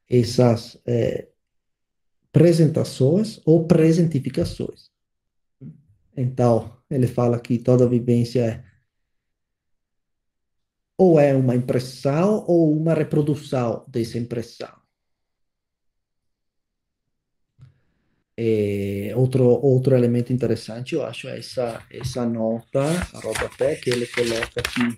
essas 0.10 0.80
é, 0.88 1.28
apresentações 2.30 3.42
ou 3.46 3.68
presentificações. 3.68 4.90
Então, 6.16 6.78
ele 6.90 7.08
fala 7.08 7.38
que 7.40 7.60
toda 7.60 7.88
vivência 7.88 8.40
é 8.46 8.70
ou 10.98 11.18
é 11.18 11.34
uma 11.34 11.56
impressão 11.56 12.44
ou 12.46 12.76
uma 12.76 12.94
reprodução 12.94 13.86
dessa 13.88 14.18
impressão. 14.18 14.70
Outro, 19.16 19.44
outro 19.46 19.96
elemento 19.96 20.32
interessante, 20.32 20.96
eu 20.96 21.06
acho, 21.06 21.28
é 21.28 21.40
essa, 21.40 21.82
essa 21.92 22.26
nota, 22.26 22.82
a 23.14 23.20
rodapé, 23.20 23.76
que 23.76 23.90
ele 23.90 24.08
coloca 24.08 24.60
aqui 24.60 24.96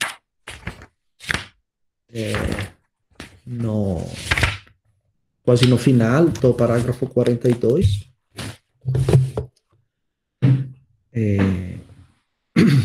é, 2.13 2.33
no, 3.45 4.05
quase 5.43 5.65
no 5.67 5.77
final 5.77 6.29
do 6.29 6.53
parágrafo 6.53 7.07
42. 7.07 8.09
É, 11.13 11.37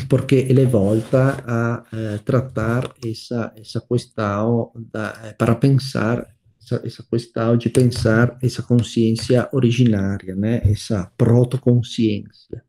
porque 0.08 0.34
ele 0.34 0.64
volta 0.64 1.42
a 1.46 1.82
uh, 1.92 2.18
tratar 2.24 2.92
essa, 3.04 3.52
essa 3.56 3.80
questão 3.80 4.72
da, 4.92 5.12
eh, 5.24 5.32
para 5.32 5.54
pensar 5.54 6.26
essa, 6.66 6.82
essa 6.84 7.02
questão 7.04 7.56
de 7.56 7.70
pensar 7.70 8.36
essa 8.42 8.62
consciência 8.62 9.48
originária, 9.52 10.34
né? 10.34 10.60
essa 10.64 11.10
protoconsciência. 11.16 12.64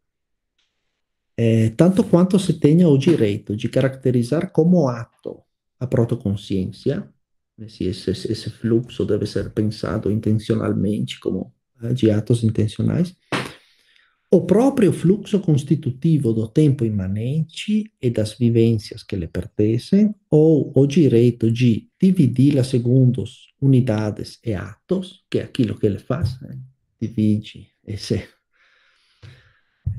É, 1.36 1.70
tanto 1.72 2.04
quanto 2.04 2.40
se 2.40 2.54
tenha 2.54 2.88
o 2.88 2.98
direito 2.98 3.56
de 3.56 3.68
caracterizar 3.68 4.52
como 4.52 4.88
ato 4.88 5.42
a 5.80 5.86
protoconsciência, 5.86 7.08
né? 7.58 7.68
se 7.68 7.86
esse, 7.86 8.10
esse 8.12 8.50
fluxo 8.50 9.06
deve 9.06 9.26
ser 9.26 9.50
pensado 9.52 10.12
intencionalmente 10.12 11.20
como 11.20 11.54
de 11.94 12.10
atos 12.10 12.44
intencionais, 12.44 13.16
o 14.30 14.42
próprio 14.42 14.92
fluxo 14.92 15.40
constitutivo 15.40 16.34
do 16.34 16.48
tempo 16.48 16.84
imanente 16.84 17.90
e 18.02 18.10
das 18.10 18.34
vivências 18.34 19.02
que 19.02 19.16
lhe 19.16 19.28
pertencem, 19.28 20.14
ou 20.30 20.72
o 20.76 20.86
direito 20.86 21.50
de 21.50 21.88
dividi-la 22.00 22.64
segundo 22.64 23.24
unidades 23.62 24.38
e 24.46 24.54
atos, 24.54 25.24
que 25.30 25.40
é 25.40 25.44
aquilo 25.44 25.78
que 25.78 25.86
ele 25.86 26.00
faz, 26.00 26.40
né? 26.42 26.60
divide 27.00 27.70
esse, 27.86 28.22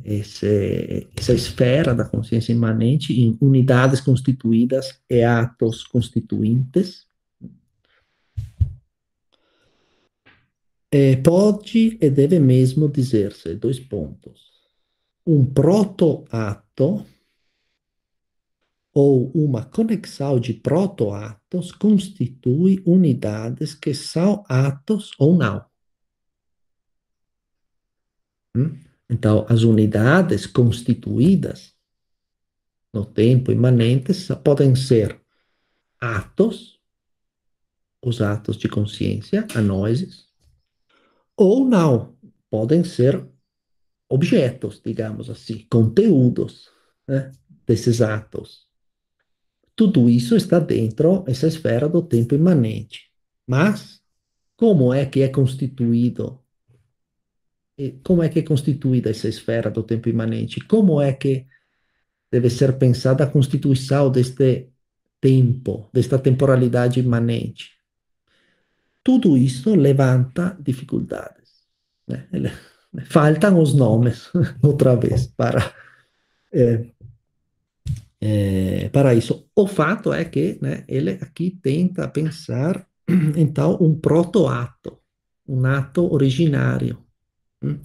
esse, 0.05 1.09
essa 1.17 1.33
esfera 1.33 1.95
da 1.95 2.05
consciência 2.05 2.53
imanente 2.53 3.19
em 3.19 3.37
unidades 3.41 4.01
constituídas 4.01 5.01
e 5.09 5.23
atos 5.23 5.85
constituintes, 5.85 7.08
É, 10.91 11.17
pode 11.17 11.99
e 12.01 12.11
deve 12.11 12.39
mesmo 12.39 12.89
dizer-se, 12.89 13.55
dois 13.55 13.79
pontos, 13.79 14.51
um 15.27 15.45
proto-ato 15.45 17.05
ou 18.95 19.31
uma 19.33 19.65
conexão 19.65 20.41
de 20.41 20.55
proto-atos 20.55 21.73
constitui 21.73 22.83
unidades 22.87 23.75
que 23.75 23.93
são 23.93 24.43
atos 24.49 25.11
ou 25.19 25.37
não. 25.37 25.65
Hum? 28.57 28.79
Então, 29.11 29.47
as 29.49 29.63
unidades 29.63 30.47
constituídas 30.47 31.75
no 32.93 33.05
tempo 33.05 33.53
imanente 33.53 34.13
podem 34.43 34.75
ser 34.75 35.21
atos, 36.01 36.81
os 38.03 38.23
atos 38.23 38.57
de 38.57 38.69
consciência, 38.69 39.47
anoses, 39.55 40.28
ou 41.39 41.65
não. 41.65 42.15
Podem 42.51 42.83
ser 42.83 43.25
objetos, 44.09 44.83
digamos 44.85 45.31
assim, 45.31 45.65
conteúdos 45.71 46.69
né, 47.07 47.31
desses 47.65 48.03
atos. 48.03 48.67
Tudo 49.77 50.11
isso 50.11 50.35
está 50.35 50.59
dentro 50.59 51.21
dessa 51.23 51.47
esfera 51.47 51.89
do 51.89 52.03
tempo 52.03 52.35
imanente. 52.35 53.11
Mas 53.47 54.03
como 54.57 54.93
é 54.93 55.07
que 55.07 55.21
é 55.21 55.29
constituído? 55.29 56.43
Como 58.03 58.25
é 58.25 58.29
que 58.29 58.41
é 58.41 58.43
constituída 58.43 59.11
essa 59.11 59.29
esfera 59.29 59.71
do 59.71 59.85
tempo 59.85 60.09
imanente? 60.09 60.61
Como 60.67 61.01
é 61.01 61.13
que 61.13 61.47
deve 62.33 62.51
ser 62.51 62.77
pensada 62.77 63.23
a 63.23 63.31
constituição 63.31 64.11
deste 64.11 64.69
tempo, 65.21 65.89
desta 65.93 66.19
temporalidade 66.19 66.99
imanente? 66.99 67.78
Tudo 69.09 69.39
isso 69.39 69.75
levanta 69.75 70.55
dificuldades. 70.61 71.67
Né? 72.07 72.29
Faltam 73.07 73.59
os 73.59 73.73
nomes, 73.73 74.31
outra 74.63 74.95
vez, 74.97 75.27
para, 75.29 75.73
é, 76.53 76.85
é, 78.21 78.89
para 78.91 79.15
isso. 79.15 79.49
O 79.57 79.67
fato 79.67 80.13
é 80.13 80.27
que 80.27 80.59
né, 80.61 80.85
ele 80.87 81.13
aqui 81.13 81.59
tenta 81.63 82.07
pensar, 82.07 82.87
então, 83.35 83.79
um 83.81 83.99
proto-ato, 83.99 84.99
um 85.49 85.65
ato 85.65 86.13
originário. 86.13 87.03
Hum? 87.63 87.79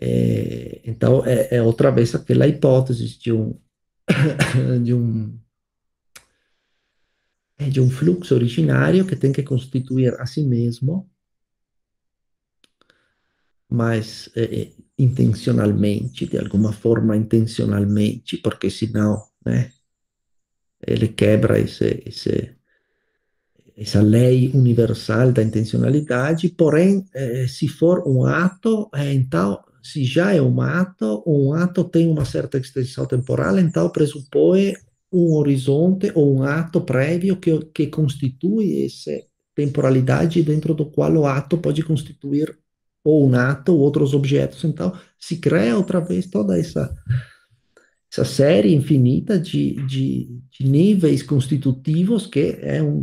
É, 0.00 0.82
então, 0.84 1.26
é, 1.26 1.56
é, 1.56 1.60
outra 1.60 1.90
vez 1.90 2.14
aquela 2.14 2.46
hipótese 2.46 3.18
de 3.18 3.32
um, 3.32 3.58
de 4.84 4.94
um 4.94 5.36
de 7.58 7.80
um 7.80 7.90
fluxo 7.90 8.34
originário 8.34 9.06
que 9.06 9.16
tem 9.16 9.32
que 9.32 9.42
constituir 9.42 10.14
a 10.20 10.26
si 10.26 10.42
mesmo, 10.42 11.10
mas 13.68 14.30
é, 14.36 14.70
intencionalmente, 14.98 16.26
de 16.26 16.38
alguma 16.38 16.72
forma 16.72 17.16
intencionalmente, 17.16 18.36
porque 18.38 18.70
senão, 18.70 19.22
né, 19.44 19.72
ele 20.86 21.08
quebra 21.08 21.58
esse, 21.58 22.56
essa 23.76 24.00
lei 24.00 24.50
universal 24.54 25.32
da 25.32 25.42
intencionalidade, 25.42 26.48
porém, 26.48 27.04
eh, 27.14 27.46
se 27.46 27.68
for 27.68 28.06
um 28.08 28.24
ato, 28.24 28.88
eh, 28.94 29.12
então, 29.14 29.62
se 29.82 30.04
já 30.04 30.34
é 30.34 30.42
um 30.42 30.60
ato, 30.60 31.22
um 31.26 31.52
ato 31.52 31.84
tem 31.84 32.08
uma 32.08 32.24
certa 32.24 32.58
extensão 32.58 33.06
temporal, 33.06 33.58
então 33.58 33.88
pressupõe 33.90 34.74
um 35.12 35.34
horizonte 35.34 36.12
ou 36.14 36.36
um 36.36 36.42
ato 36.42 36.80
prévio 36.80 37.36
que, 37.36 37.58
que 37.66 37.86
constitui 37.86 38.84
essa 38.84 39.12
temporalidade 39.54 40.42
dentro 40.42 40.74
do 40.74 40.86
qual 40.86 41.12
o 41.14 41.26
ato 41.26 41.58
pode 41.58 41.82
constituir 41.82 42.56
ou 43.02 43.28
um 43.28 43.34
ato 43.34 43.72
ou 43.72 43.80
outros 43.80 44.14
objetos. 44.14 44.62
Então, 44.64 44.96
se 45.18 45.38
cria 45.38 45.76
outra 45.76 46.00
vez 46.00 46.26
toda 46.26 46.58
essa, 46.58 46.94
essa 48.12 48.24
série 48.24 48.74
infinita 48.74 49.38
de, 49.38 49.74
de, 49.86 50.40
de 50.50 50.68
níveis 50.68 51.22
constitutivos 51.22 52.26
que 52.26 52.58
é 52.60 52.82
um 52.82 53.02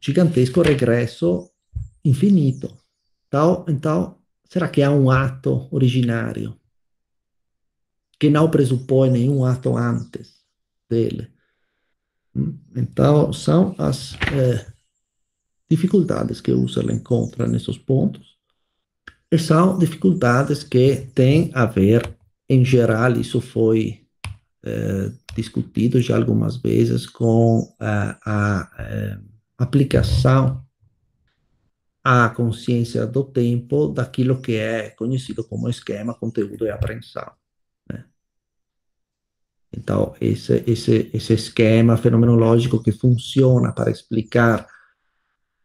gigantesco 0.00 0.62
regresso 0.62 1.50
infinito. 2.04 2.76
Então, 3.26 3.64
então, 3.68 4.18
será 4.48 4.68
que 4.68 4.82
há 4.82 4.90
um 4.90 5.10
ato 5.10 5.66
originário 5.70 6.56
que 8.20 8.30
não 8.30 8.50
pressupõe 8.50 9.10
nenhum 9.10 9.44
ato 9.44 9.76
antes? 9.76 10.43
Dele. 10.94 11.28
Então, 12.74 13.32
são 13.32 13.74
as 13.78 14.14
é, 14.32 14.66
dificuldades 15.68 16.40
que 16.40 16.52
o 16.52 16.62
Husserl 16.62 16.90
encontra 16.90 17.46
nesses 17.46 17.76
pontos, 17.76 18.34
e 19.30 19.38
são 19.38 19.78
dificuldades 19.78 20.62
que 20.62 21.08
têm 21.14 21.50
a 21.54 21.66
ver, 21.66 22.16
em 22.48 22.64
geral, 22.64 23.12
isso 23.12 23.40
foi 23.40 24.06
é, 24.62 25.12
discutido 25.36 26.00
já 26.00 26.16
algumas 26.16 26.56
vezes, 26.56 27.06
com 27.06 27.74
a, 27.80 28.18
a, 28.24 28.60
a 28.62 28.82
é, 28.82 29.18
aplicação 29.58 30.64
à 32.02 32.28
consciência 32.28 33.06
do 33.06 33.24
tempo 33.24 33.88
daquilo 33.88 34.40
que 34.40 34.56
é 34.56 34.90
conhecido 34.90 35.42
como 35.42 35.68
esquema, 35.68 36.14
conteúdo 36.14 36.66
e 36.66 36.70
apreensão. 36.70 37.32
Então, 39.76 40.14
esse, 40.20 40.62
esse, 40.66 41.10
esse 41.12 41.32
esquema 41.32 41.96
fenomenológico 41.96 42.82
que 42.82 42.92
funciona 42.92 43.72
para 43.72 43.90
explicar, 43.90 44.66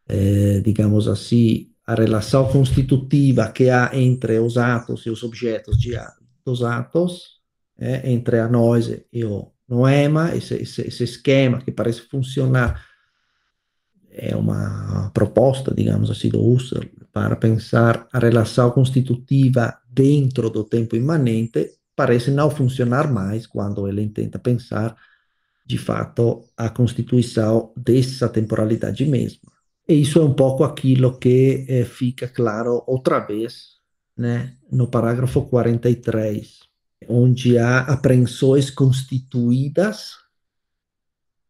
eh, 0.08 0.62
digamos 0.64 1.08
assim, 1.08 1.70
a 1.86 1.94
relação 1.94 2.48
constitutiva 2.48 3.52
que 3.52 3.70
há 3.70 3.92
entre 3.94 4.40
os 4.40 4.58
atos 4.58 5.06
e 5.06 5.10
os 5.10 5.24
objetos 5.24 5.78
de, 5.78 5.92
dos 6.46 6.64
atos, 6.64 7.40
eh, 7.78 8.12
entre 8.12 8.40
a 8.40 8.48
nós 8.48 8.92
e 9.12 9.24
o 9.24 9.52
noema, 9.68 10.36
esse, 10.36 10.56
esse, 10.56 10.82
esse 10.82 11.04
esquema 11.04 11.62
que 11.62 11.72
parece 11.72 12.02
funcionar, 12.02 12.84
é 14.12 14.36
uma 14.36 15.12
proposta, 15.14 15.74
digamos 15.74 16.10
assim, 16.10 16.30
do 16.30 16.44
Husserl 16.44 16.90
para 17.14 17.36
pensar 17.36 18.08
a 18.12 18.20
relação 18.20 18.72
constitutiva 18.72 19.78
dentro 19.88 20.50
do 20.50 20.64
tempo 20.64 20.96
imanente, 20.96 21.79
parece 22.00 22.32
não 22.32 22.50
funcionar 22.50 23.12
mais 23.12 23.46
quando 23.46 23.86
ele 23.86 24.08
tenta 24.08 24.40
pensar, 24.40 24.96
de 25.66 25.78
fato, 25.78 26.46
a 26.56 26.70
constituição 26.70 27.74
dessa 27.76 28.30
temporalidade 28.30 29.06
mesma. 29.06 29.52
E 29.86 29.96
isso 29.96 30.18
é 30.18 30.24
um 30.24 30.34
pouco 30.34 30.64
aquilo 30.64 31.20
que 31.20 31.66
eh, 31.68 31.84
fica 31.84 32.26
claro 32.26 32.82
outra 32.88 33.20
vez 33.20 33.80
né, 34.16 34.56
no 34.72 34.88
parágrafo 34.88 35.42
43, 35.42 36.60
onde 37.10 37.58
há 37.58 37.80
apreensões 37.80 38.72
constituídas 38.72 40.14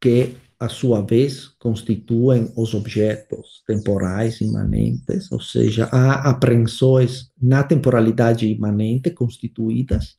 que, 0.02 0.36
a 0.60 0.68
sua 0.68 1.04
vez, 1.04 1.50
constituem 1.60 2.52
os 2.58 2.74
objetos 2.74 3.62
temporais 3.68 4.41
imanentes, 4.41 5.32
ou 5.32 5.39
seja, 5.39 5.88
há 5.91 6.28
apreensões 6.28 7.30
na 7.39 7.62
temporalidade 7.62 8.47
imanente 8.47 9.12
constituídas, 9.12 10.18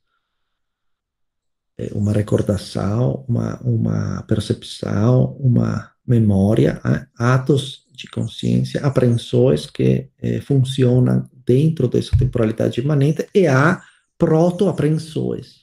uma 1.93 2.13
recordação, 2.13 3.25
uma, 3.29 3.61
uma 3.63 4.23
percepção, 4.23 5.37
uma 5.39 5.91
memória, 6.07 6.81
atos 7.17 7.87
de 7.95 8.09
consciência, 8.09 8.81
apreensões 8.81 9.67
que 9.67 10.09
eh, 10.21 10.41
funcionam 10.41 11.29
dentro 11.47 11.87
dessa 11.87 12.17
temporalidade 12.17 12.81
imanente 12.81 13.27
e 13.35 13.47
há 13.47 13.83
proto-apreensões, 14.17 15.61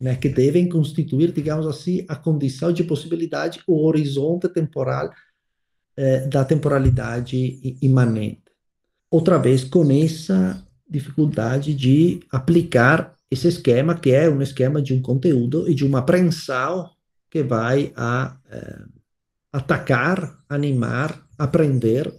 né, 0.00 0.16
que 0.16 0.28
devem 0.28 0.68
constituir, 0.68 1.32
digamos 1.32 1.66
assim, 1.66 2.04
a 2.08 2.16
condição 2.16 2.72
de 2.72 2.84
possibilidade, 2.84 3.60
o 3.66 3.84
horizonte 3.84 4.48
temporal 4.48 5.10
eh, 5.96 6.26
da 6.26 6.44
temporalidade 6.44 7.76
imanente. 7.82 8.42
Outra 9.10 9.38
vez, 9.38 9.64
com 9.64 9.90
essa 9.90 10.62
dificuldade 10.88 11.74
de 11.74 12.20
aplicar 12.30 13.14
esse 13.32 13.48
esquema, 13.48 13.98
que 13.98 14.10
é 14.10 14.28
um 14.28 14.42
esquema 14.42 14.82
de 14.82 14.92
um 14.92 15.00
conteúdo 15.00 15.66
e 15.66 15.74
de 15.74 15.86
uma 15.86 16.00
apreensão 16.00 16.90
que 17.30 17.42
vai 17.42 17.90
a 17.96 18.36
eh, 18.50 18.84
atacar, 19.50 20.44
animar, 20.50 21.26
aprender 21.38 22.12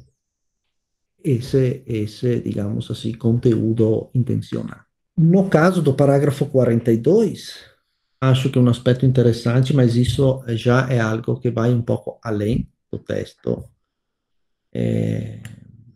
esse, 1.23 1.83
esse, 1.85 2.39
digamos 2.39 2.89
assim, 2.89 3.13
conteúdo 3.13 4.09
intencional. 4.15 4.79
No 5.15 5.47
caso 5.49 5.83
do 5.83 5.93
parágrafo 5.93 6.47
42, 6.47 7.59
acho 8.19 8.49
que 8.49 8.57
é 8.57 8.61
um 8.61 8.69
aspecto 8.69 9.05
interessante, 9.05 9.71
mas 9.71 9.95
isso 9.95 10.43
já 10.47 10.89
é 10.89 10.99
algo 10.99 11.39
que 11.39 11.51
vai 11.51 11.71
um 11.71 11.83
pouco 11.83 12.19
além 12.23 12.67
do 12.91 12.97
texto. 12.97 13.63
É, 14.73 15.39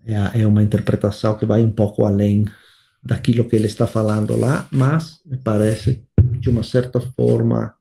é, 0.05 0.41
é 0.41 0.45
uma 0.45 0.61
interpretação 0.61 1.35
que 1.35 1.45
vai 1.47 1.63
um 1.63 1.71
pouco 1.71 2.05
além 2.05 2.45
daquilo 3.07 3.47
que 3.47 3.55
ele 3.55 3.67
está 3.67 3.87
falando 3.87 4.35
lá, 4.35 4.67
mas 4.69 5.21
me 5.25 5.37
parece 5.37 6.05
de 6.39 6.49
uma 6.49 6.61
certa 6.61 6.99
forma 6.99 7.73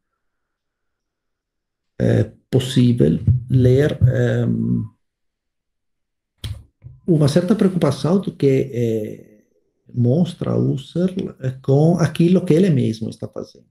é 1.99 2.31
possível 2.49 3.18
ler 3.51 3.99
um, 4.47 4.85
uma 7.07 7.27
certa 7.27 7.57
preocupação 7.57 8.20
do 8.20 8.37
que 8.37 8.70
é, 8.72 9.43
mostra 9.93 10.57
Husserl 10.57 11.35
é, 11.41 11.51
com 11.62 11.99
aquilo 11.99 12.45
que 12.45 12.55
ele 12.55 12.70
mesmo 12.70 13.11
está 13.11 13.27
fazendo. 13.27 13.66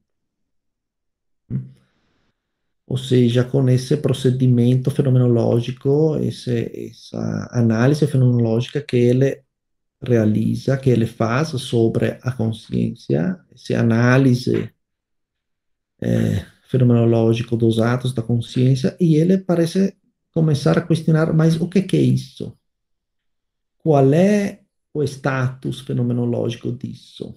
Ou 2.88 2.98
seja, 2.98 3.44
com 3.44 3.68
esse 3.70 3.98
procedimento 3.98 4.92
fenomenológico, 4.92 6.18
esse, 6.18 6.90
essa 6.92 7.50
análise 7.52 8.06
fenomenológica 8.08 8.82
que 8.82 8.98
ele 8.98 9.45
realiza, 10.06 10.78
que 10.78 10.90
ele 10.90 11.06
faz 11.06 11.50
sobre 11.50 12.18
a 12.22 12.32
consciência, 12.32 13.40
essa 13.54 13.80
análise 13.80 14.70
é, 16.02 16.46
fenomenológico 16.70 17.56
dos 17.58 17.80
atos 17.80 18.14
da 18.14 18.22
consciência, 18.22 18.96
e 19.00 19.16
ele 19.16 19.38
parece 19.38 19.96
começar 20.32 20.78
a 20.78 20.82
questionar, 20.82 21.34
mas 21.34 21.60
o 21.60 21.68
que, 21.68 21.82
que 21.82 21.98
é 21.98 22.02
isso? 22.02 22.58
Qual 23.78 24.14
é 24.14 24.62
o 24.94 25.04
status 25.04 25.82
fenomenológico 25.82 26.72
disso? 26.72 27.36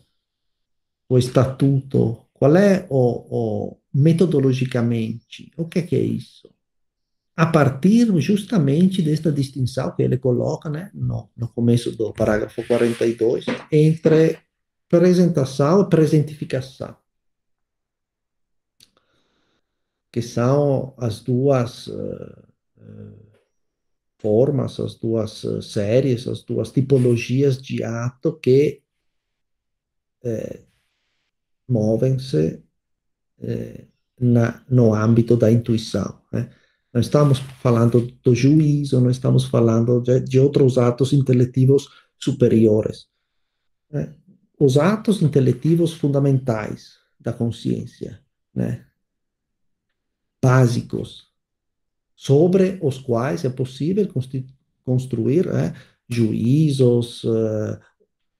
O 1.08 1.18
estatuto? 1.18 2.26
Qual 2.32 2.56
é 2.56 2.86
o, 2.88 3.70
o 3.70 3.78
metodologicamente? 3.92 5.52
O 5.56 5.66
que, 5.66 5.82
que 5.82 5.96
é 5.96 6.00
isso? 6.00 6.48
A 7.38 7.46
partir 7.46 8.06
justamente 8.20 9.00
desta 9.00 9.30
distinção 9.30 9.94
que 9.94 10.02
ele 10.02 10.18
coloca 10.18 10.68
né, 10.68 10.90
no, 10.92 11.30
no 11.36 11.46
começo 11.46 11.92
do 11.92 12.12
parágrafo 12.12 12.66
42, 12.66 13.46
entre 13.70 14.40
apresentação 14.88 15.82
e 15.82 15.88
presentificação, 15.88 16.96
que 20.10 20.20
são 20.20 20.92
as 20.98 21.20
duas 21.20 21.86
uh, 21.86 22.42
formas, 24.18 24.80
as 24.80 24.96
duas 24.96 25.44
uh, 25.44 25.62
séries, 25.62 26.26
as 26.26 26.42
duas 26.42 26.72
tipologias 26.72 27.62
de 27.62 27.84
ato 27.84 28.36
que 28.40 28.82
movem-se 31.68 32.60
no 34.68 34.92
âmbito 34.92 35.36
da 35.36 35.52
intuição. 35.52 36.17
Né? 36.98 37.00
Não 37.00 37.00
estamos 37.00 37.38
falando 37.60 38.12
do 38.24 38.34
juízo, 38.34 39.00
não 39.00 39.10
estamos 39.10 39.44
falando 39.44 40.00
de, 40.00 40.20
de 40.20 40.40
outros 40.40 40.76
atos 40.76 41.12
inteletivos 41.12 41.88
superiores. 42.18 43.06
Né? 43.90 44.14
Os 44.58 44.76
atos 44.76 45.22
inteletivos 45.22 45.92
fundamentais 45.94 46.98
da 47.20 47.32
consciência, 47.32 48.20
né? 48.52 48.84
básicos, 50.42 51.28
sobre 52.16 52.78
os 52.82 52.98
quais 52.98 53.44
é 53.44 53.50
possível 53.50 54.08
construir 54.84 55.46
é, 55.48 55.72
juízos, 56.08 57.22
uh, 57.24 57.78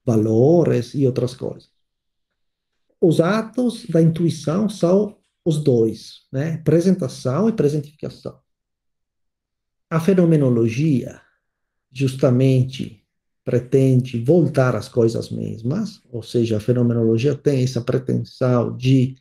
valores 0.05 0.93
e 0.93 1.05
outras 1.05 1.33
coisas. 1.33 1.69
Os 2.99 3.21
atos 3.21 3.85
da 3.85 4.01
intuição 4.01 4.67
são 4.67 5.17
os 5.45 5.63
dois, 5.63 6.27
né? 6.31 6.57
Presentação 6.57 7.47
e 7.47 7.53
presentificação. 7.53 8.39
A 9.89 9.99
fenomenologia, 9.99 11.19
justamente, 11.91 13.03
pretende 13.43 14.23
voltar 14.23 14.75
às 14.75 14.87
coisas 14.87 15.29
mesmas, 15.31 16.01
ou 16.11 16.21
seja, 16.21 16.57
a 16.57 16.59
fenomenologia 16.59 17.33
tem 17.35 17.63
essa 17.63 17.81
pretensão 17.81 18.75
de 18.77 19.15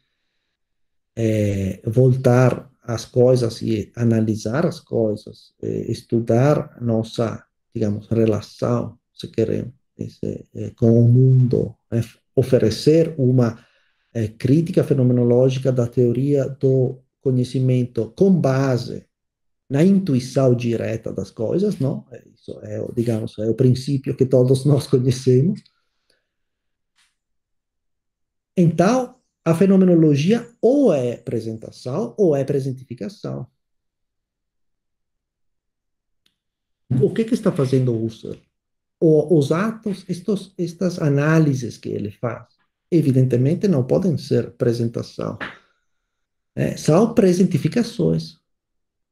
é, 1.17 1.81
voltar 1.85 2.71
as 2.89 3.05
coisas 3.05 3.61
e 3.61 3.93
analisar 3.95 4.65
as 4.65 4.81
coisas, 4.81 5.53
eh, 5.63 5.93
estudar 5.93 6.79
nossa, 6.81 7.45
digamos, 7.75 8.09
relação, 8.09 8.99
se 9.13 9.29
queremos, 9.29 9.75
eh, 10.25 10.71
com 10.75 10.99
o 10.99 11.07
mundo, 11.07 11.75
eh, 11.93 12.01
oferecer 12.35 13.15
uma 13.19 13.63
crítica 14.39 14.83
fenomenológica 14.83 15.71
da 15.71 15.87
teoria 15.87 16.49
do 16.49 16.99
conhecimento 17.21 18.11
com 18.17 18.33
base 18.33 19.05
na 19.69 19.85
intuição 19.85 20.55
direta 20.55 21.13
das 21.13 21.31
coisas, 21.31 21.79
não? 21.79 22.07
Isso 22.35 22.59
é, 22.63 22.81
digamos, 22.95 23.39
é 23.39 23.49
o 23.49 23.55
princípio 23.55 24.17
que 24.17 24.25
todos 24.25 24.65
nós 24.65 24.87
conhecemos. 24.89 25.63
Então, 28.57 29.17
a 29.45 29.55
fenomenologia 29.55 30.49
ou 30.61 30.93
é 30.93 31.15
apresentação 31.15 32.15
ou 32.19 32.35
é 32.35 32.45
presentificação. 32.45 33.47
O 37.03 37.13
que, 37.13 37.25
que 37.25 37.35
está 37.35 37.53
fazendo 37.53 37.95
Husserl? 37.95 38.41
O, 38.99 39.39
os 39.39 39.53
atos, 39.53 40.05
estos, 40.09 40.55
estas 40.59 40.99
análises 40.99 41.77
que 41.77 41.91
ele 41.91 42.11
faz, 42.11 42.47
evidentemente 42.91 43.69
não 43.69 43.87
podem 43.87 44.17
ser 44.17 44.47
apresentação. 44.47 45.39
É, 46.57 46.77
são 46.77 47.15
presentificações 47.15 48.38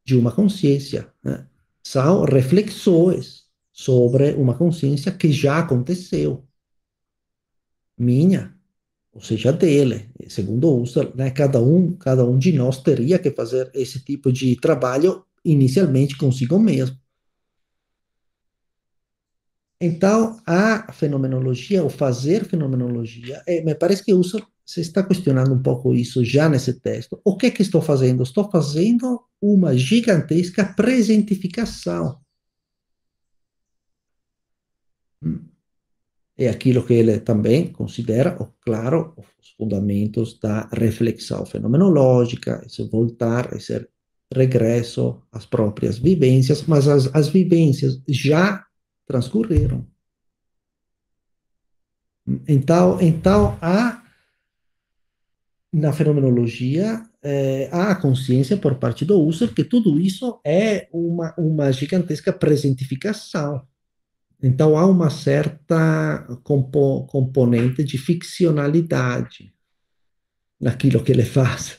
de 0.07 0.17
uma 0.17 0.33
consciência. 0.33 1.13
Né? 1.23 1.47
São 1.83 2.25
reflexões 2.25 3.45
sobre 3.73 4.33
uma 4.35 4.57
consciência 4.57 5.13
que 5.13 5.31
já 5.33 5.59
aconteceu. 5.59 6.47
Minha, 7.99 8.55
ou 9.13 9.21
seja, 9.21 9.53
dele. 9.53 10.11
Segundo 10.29 10.75
Husserl, 10.75 11.13
né, 11.15 11.31
cada 11.31 11.61
um, 11.61 11.95
cada 11.97 12.25
um 12.25 12.39
de 12.39 12.53
nós 12.53 12.83
teria 12.83 13.19
que 13.19 13.31
fazer 13.31 13.71
esse 13.75 14.01
tipo 14.01 14.33
de 14.33 14.55
trabalho 14.57 15.25
inicialmente 15.45 16.17
consigo 16.17 16.59
mesmo. 16.59 16.97
Então, 19.81 20.41
a 20.47 20.91
fenomenologia, 20.93 21.85
o 21.85 21.91
fazer 21.91 22.45
fenomenologia, 22.47 23.43
é, 23.47 23.61
me 23.63 23.75
parece 23.75 24.05
que 24.05 24.15
Husserl 24.15 24.47
se 24.67 24.81
está 24.81 25.03
questionando 25.05 25.55
um 25.55 25.63
pouco 25.63 25.95
isso 25.95 26.25
já 26.25 26.49
nesse 26.49 26.81
texto. 26.81 27.21
O 27.25 27.37
que 27.37 27.53
que 27.53 27.63
estou 27.63 27.81
fazendo? 27.81 28.25
Estou 28.25 28.51
fazendo 28.51 29.23
uma 29.41 29.77
gigantesca 29.77 30.65
presentificação. 30.65 32.21
Hum. 35.23 35.47
é 36.37 36.49
aquilo 36.49 36.85
que 36.85 36.93
ele 36.93 37.19
também 37.19 37.73
considera, 37.73 38.37
claro, 38.61 39.15
os 39.17 39.51
fundamentos 39.57 40.39
da 40.39 40.69
reflexão 40.71 41.47
fenomenológica, 41.47 42.63
esse 42.67 42.85
voltar, 42.85 43.55
esse 43.55 43.89
regresso 44.35 45.23
às 45.33 45.47
próprias 45.47 45.99
vivências, 45.99 46.65
mas 46.65 46.87
as, 46.87 47.09
as 47.15 47.29
vivências 47.29 48.03
já 48.07 48.67
transcorreram. 49.07 49.87
Então, 52.47 53.01
então 53.01 53.57
há 53.63 54.06
na 55.77 55.93
fenomenologia 55.93 57.03
eh, 57.23 57.69
há 57.71 57.91
a 57.91 57.95
consciência 57.97 58.57
por 58.57 58.77
parte 58.77 59.05
do 59.05 59.21
user 59.21 59.53
que 59.53 59.63
tudo 59.63 60.01
isso 60.01 60.41
é 60.43 60.89
uma, 60.91 61.35
uma 61.37 61.71
gigantesca 61.71 62.33
presentificação. 62.33 63.61
Então 64.43 64.75
há 64.79 64.87
uma 64.87 65.11
certa 65.11 66.27
compo 66.43 67.07
componente 67.09 67.85
de 67.85 67.99
ficcionalidade 67.99 69.53
naquilo 70.59 71.05
que 71.05 71.13
ele 71.13 71.27
faz, 71.27 71.79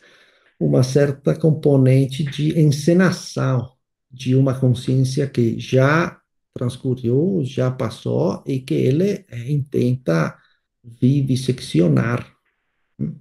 uma 0.60 0.84
certa 0.84 1.36
componente 1.36 2.24
de 2.24 2.60
encenação 2.60 3.72
de 4.12 4.36
uma 4.36 4.60
consciência 4.60 5.26
que 5.26 5.60
já 5.60 6.20
transcorreu, 6.54 7.42
já 7.44 7.72
passou 7.72 8.44
e 8.46 8.60
que 8.60 8.76
ele 8.76 9.26
eh, 9.28 9.62
tenta 9.72 10.38
vivisseccionar 10.84 12.37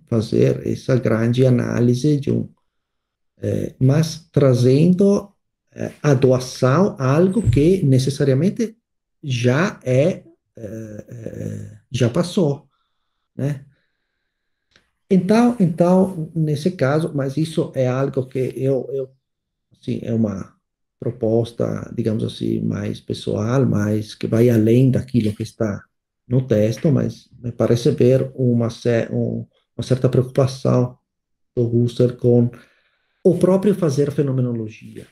fazer 0.06 0.66
essa 0.66 0.96
grande 0.96 1.46
análise 1.46 2.18
de 2.18 2.30
um, 2.30 2.48
é, 3.38 3.74
mas 3.78 4.28
trazendo 4.32 5.32
é, 5.72 5.92
a 6.02 6.14
doação 6.14 6.96
algo 6.98 7.42
que 7.50 7.82
necessariamente 7.84 8.76
já 9.22 9.78
é, 9.84 10.22
é, 10.56 11.78
já 11.90 12.08
passou, 12.08 12.68
né? 13.36 13.64
Então, 15.08 15.56
então, 15.60 16.32
nesse 16.34 16.72
caso, 16.72 17.12
mas 17.14 17.36
isso 17.36 17.70
é 17.74 17.86
algo 17.86 18.26
que 18.26 18.52
eu, 18.56 18.88
eu 18.92 19.10
assim, 19.72 20.00
é 20.02 20.12
uma 20.12 20.56
proposta, 20.98 21.92
digamos 21.94 22.24
assim, 22.24 22.60
mais 22.60 23.00
pessoal, 23.00 23.64
mais 23.66 24.14
que 24.14 24.26
vai 24.26 24.50
além 24.50 24.90
daquilo 24.90 25.34
que 25.34 25.42
está 25.42 25.84
no 26.26 26.44
texto, 26.44 26.90
mas 26.90 27.28
me 27.40 27.52
parece 27.52 27.90
ver 27.92 28.32
uma, 28.34 28.68
um, 29.12 29.46
uma 29.76 29.84
certa 29.84 30.08
preocupação 30.08 30.96
do 31.54 31.64
Husserl 31.64 32.16
com 32.16 32.50
o 33.24 33.38
próprio 33.38 33.74
fazer 33.74 34.10
fenomenologia. 34.10 35.06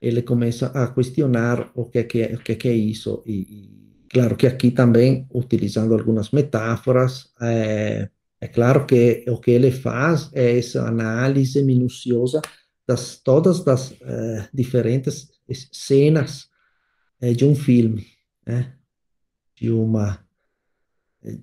Ele 0.00 0.22
começa 0.22 0.66
a 0.68 0.88
questionar 0.88 1.70
o 1.74 1.84
que 1.86 1.98
é, 1.98 2.02
que 2.04 2.22
é, 2.22 2.34
o 2.34 2.38
que 2.38 2.52
é, 2.52 2.54
que 2.54 2.68
é 2.68 2.74
isso, 2.74 3.22
e, 3.26 3.32
e, 3.32 4.06
claro 4.08 4.36
que 4.36 4.46
aqui 4.46 4.70
também, 4.70 5.26
utilizando 5.32 5.94
algumas 5.94 6.30
metáforas, 6.30 7.32
é, 7.40 8.08
é 8.40 8.48
claro 8.48 8.86
que 8.86 9.24
o 9.28 9.38
que 9.38 9.50
ele 9.50 9.70
faz 9.70 10.30
é 10.32 10.58
essa 10.58 10.86
análise 10.86 11.62
minuciosa 11.62 12.40
das 12.86 13.16
todas 13.16 13.66
as 13.66 13.90
uh, 13.90 14.48
diferentes 14.52 15.28
cenas 15.72 16.48
uh, 17.22 17.34
de 17.34 17.44
um 17.44 17.54
filme, 17.54 18.06
né? 18.46 18.74
de 19.56 19.70
uma 19.70 20.24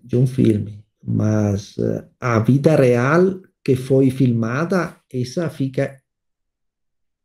de 0.01 0.15
um 0.15 0.25
filme 0.25 0.82
mas 1.03 1.75
uh, 1.77 2.05
a 2.19 2.39
vida 2.39 2.75
real 2.75 3.41
que 3.63 3.75
foi 3.75 4.09
filmada, 4.09 4.95
essa 5.11 5.49
fica, 5.49 6.01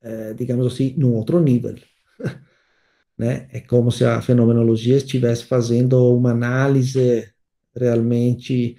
uh, 0.03 0.35
digamos 0.35 0.67
assim, 0.67 0.95
num 0.97 1.15
outro 1.15 1.41
nível. 1.41 1.77
né? 3.17 3.49
É 3.53 3.61
como 3.61 3.91
se 3.91 4.05
a 4.05 4.21
fenomenologia 4.21 4.97
estivesse 4.97 5.45
fazendo 5.45 6.15
uma 6.15 6.31
análise 6.31 7.29
realmente 7.75 8.77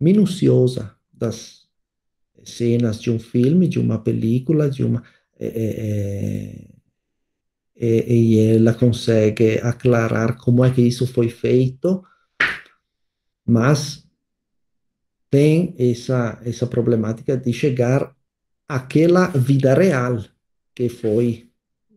minuciosa 0.00 0.94
das 1.12 1.62
cenas 2.44 3.00
de 3.00 3.10
um 3.10 3.18
filme, 3.18 3.68
de 3.68 3.78
uma 3.78 4.02
película, 4.02 4.68
de 4.68 4.84
uma 4.84 5.02
é, 5.38 6.72
é, 7.84 8.14
e 8.14 8.38
ela 8.38 8.74
consegue 8.74 9.58
aclarar 9.58 10.36
como 10.36 10.64
é 10.64 10.72
que 10.72 10.80
isso 10.80 11.06
foi 11.06 11.28
feito, 11.28 12.04
mas 13.44 14.01
tem 15.32 15.74
essa, 15.78 16.38
essa 16.44 16.66
problemática 16.66 17.38
de 17.38 17.54
chegar 17.54 18.14
àquela 18.68 19.28
vida 19.28 19.72
real 19.72 20.22
que 20.74 20.90
foi 20.90 21.50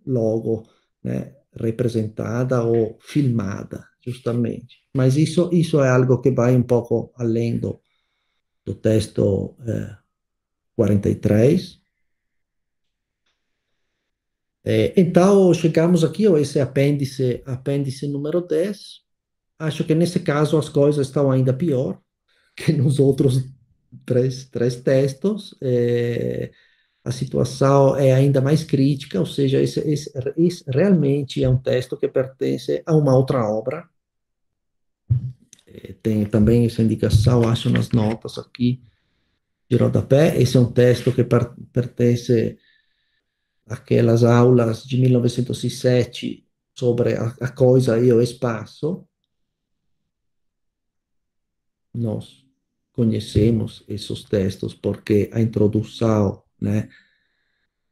logo 0.08 0.66
né, 1.04 1.36
representada 1.54 2.64
ou 2.64 2.98
filmada, 3.02 3.86
justamente. 4.02 4.78
Mas 4.96 5.18
isso, 5.18 5.50
isso 5.52 5.82
é 5.82 5.90
algo 5.90 6.22
que 6.22 6.32
vai 6.32 6.56
um 6.56 6.64
pouco 6.64 7.12
além 7.18 7.60
do, 7.60 7.82
do 8.64 8.74
texto 8.74 9.58
eh, 9.68 9.98
43. 10.74 11.82
É, 14.64 14.94
então, 14.96 15.54
chegamos 15.54 16.06
aqui 16.06 16.26
a 16.26 16.40
esse 16.40 16.62
apêndice, 16.62 17.44
apêndice 17.46 18.08
número 18.08 18.40
10. 18.40 18.78
Acho 19.60 19.84
que 19.84 19.94
nesse 19.94 20.22
caso 20.22 20.58
as 20.58 20.70
coisas 20.70 21.08
estão 21.08 21.30
ainda 21.30 21.54
pior, 21.54 22.02
que 22.66 22.72
nos 22.72 23.00
outros 23.00 23.44
três, 24.06 24.46
três 24.46 24.76
textos. 24.78 25.56
É, 25.62 26.52
a 27.04 27.12
situação 27.12 27.96
é 27.96 28.12
ainda 28.14 28.42
mais 28.42 28.64
crítica, 28.64 29.20
ou 29.20 29.28
seja, 29.28 29.62
esse, 29.62 29.80
esse, 29.82 30.12
esse, 30.38 30.64
realmente 30.68 31.44
é 31.44 31.48
um 31.48 31.58
texto 31.58 31.96
que 31.96 32.08
pertence 32.08 32.82
a 32.86 32.96
uma 32.96 33.16
outra 33.16 33.48
obra. 33.48 33.88
É, 35.68 35.94
tem 36.02 36.26
também 36.26 36.66
essa 36.66 36.82
indicação, 36.82 37.48
acho, 37.48 37.70
nas 37.70 37.92
notas 37.92 38.40
aqui 38.40 38.82
de 39.70 39.78
rodapé. 39.78 40.42
Esse 40.42 40.58
é 40.58 40.60
um 40.60 40.72
texto 40.72 41.12
que 41.12 41.24
per, 41.24 41.54
pertence 41.72 42.58
àquelas 43.68 44.24
aulas 44.24 44.84
de 44.84 44.98
1907 44.98 46.44
sobre 46.74 47.16
a, 47.16 47.36
a 47.40 47.50
coisa 47.50 48.00
e 48.00 48.12
o 48.12 48.22
espaço. 48.22 49.08
Nós 51.94 52.45
conhecemos 52.96 53.84
esses 53.88 54.24
textos 54.24 54.74
porque 54.74 55.30
a 55.34 55.42
introdução, 55.42 56.42
né, 56.60 56.88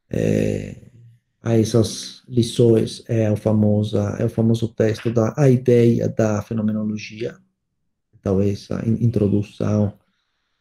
é, 0.08 0.90
a 1.42 1.58
essas 1.58 2.22
lições 2.26 3.04
é 3.06 3.30
o 3.30 3.36
famoso 3.36 3.98
é 3.98 4.24
o 4.24 4.30
famoso 4.30 4.68
texto 4.68 5.10
da 5.12 5.34
a 5.36 5.50
ideia 5.50 6.08
da 6.08 6.40
fenomenologia, 6.40 7.36
então 8.14 8.40
essa 8.40 8.82
introdução 8.88 9.98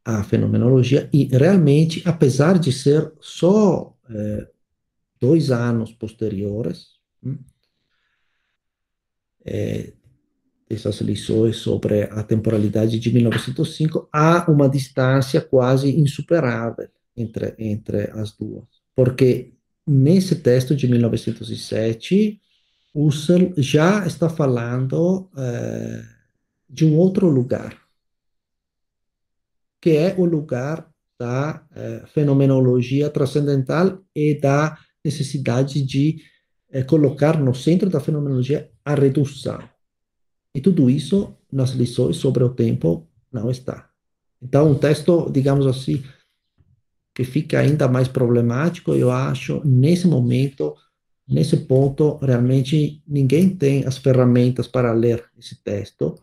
à 0.03 0.21
fenomenologia. 0.23 1.09
E 1.13 1.25
realmente, 1.25 2.03
apesar 2.05 2.59
de 2.59 2.73
ser 2.73 3.13
só 3.21 3.95
é, 4.09 4.47
dois 5.21 5.51
anos 5.51 5.93
posteriores, 5.93 6.97
hum, 7.23 7.37
é, 9.45 9.93
essas 10.73 10.99
lições 11.01 11.57
sobre 11.57 12.03
a 12.03 12.23
temporalidade 12.23 12.99
de 12.99 13.13
1905, 13.13 14.09
há 14.11 14.49
uma 14.49 14.69
distância 14.69 15.41
quase 15.41 15.89
insuperável 15.99 16.87
entre, 17.15 17.53
entre 17.57 18.11
as 18.11 18.31
duas. 18.31 18.65
Porque 18.95 19.53
nesse 19.85 20.35
texto 20.35 20.75
de 20.75 20.87
1907, 20.87 22.39
Husserl 22.93 23.53
já 23.57 24.05
está 24.05 24.29
falando 24.29 25.29
eh, 25.35 26.03
de 26.69 26.85
um 26.85 26.95
outro 26.97 27.27
lugar, 27.27 27.75
que 29.81 29.91
é 29.91 30.15
o 30.17 30.25
lugar 30.25 30.87
da 31.19 31.65
eh, 31.75 32.03
fenomenologia 32.07 33.09
transcendental 33.09 33.99
e 34.15 34.39
da 34.39 34.77
necessidade 35.03 35.81
de 35.81 36.17
eh, 36.71 36.83
colocar 36.83 37.39
no 37.39 37.53
centro 37.53 37.89
da 37.89 37.99
fenomenologia 37.99 38.69
a 38.85 38.93
redução. 38.93 39.72
E 40.53 40.61
tudo 40.61 40.89
isso 40.89 41.35
nas 41.51 41.71
lições 41.71 42.17
sobre 42.17 42.43
o 42.43 42.49
tempo 42.49 43.07
não 43.31 43.49
está. 43.49 43.89
Então, 44.41 44.71
um 44.71 44.75
texto, 44.75 45.29
digamos 45.31 45.65
assim, 45.65 46.03
que 47.15 47.23
fica 47.23 47.59
ainda 47.59 47.87
mais 47.87 48.07
problemático, 48.07 48.93
eu 48.93 49.11
acho, 49.11 49.61
nesse 49.65 50.07
momento, 50.07 50.75
nesse 51.27 51.57
ponto, 51.57 52.17
realmente 52.17 53.01
ninguém 53.07 53.55
tem 53.55 53.85
as 53.85 53.97
ferramentas 53.97 54.67
para 54.67 54.91
ler 54.91 55.23
esse 55.37 55.55
texto. 55.63 56.15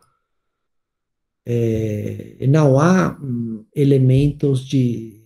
É, 1.46 2.46
não 2.46 2.78
há 2.78 3.18
hum, 3.20 3.64
elementos 3.74 4.66
de, 4.66 5.24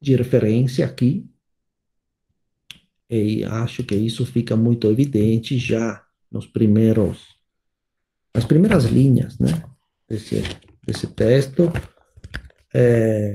de 0.00 0.14
referência 0.14 0.86
aqui, 0.86 1.26
e 3.10 3.44
acho 3.44 3.84
que 3.84 3.94
isso 3.94 4.24
fica 4.24 4.56
muito 4.56 4.90
evidente 4.90 5.58
já 5.58 6.02
nos 6.30 6.46
primeiros 6.46 7.31
as 8.34 8.44
primeiras 8.44 8.84
linhas 8.84 9.38
né, 9.38 9.62
desse, 10.08 10.42
desse 10.86 11.06
texto, 11.08 11.70
é, 12.74 13.34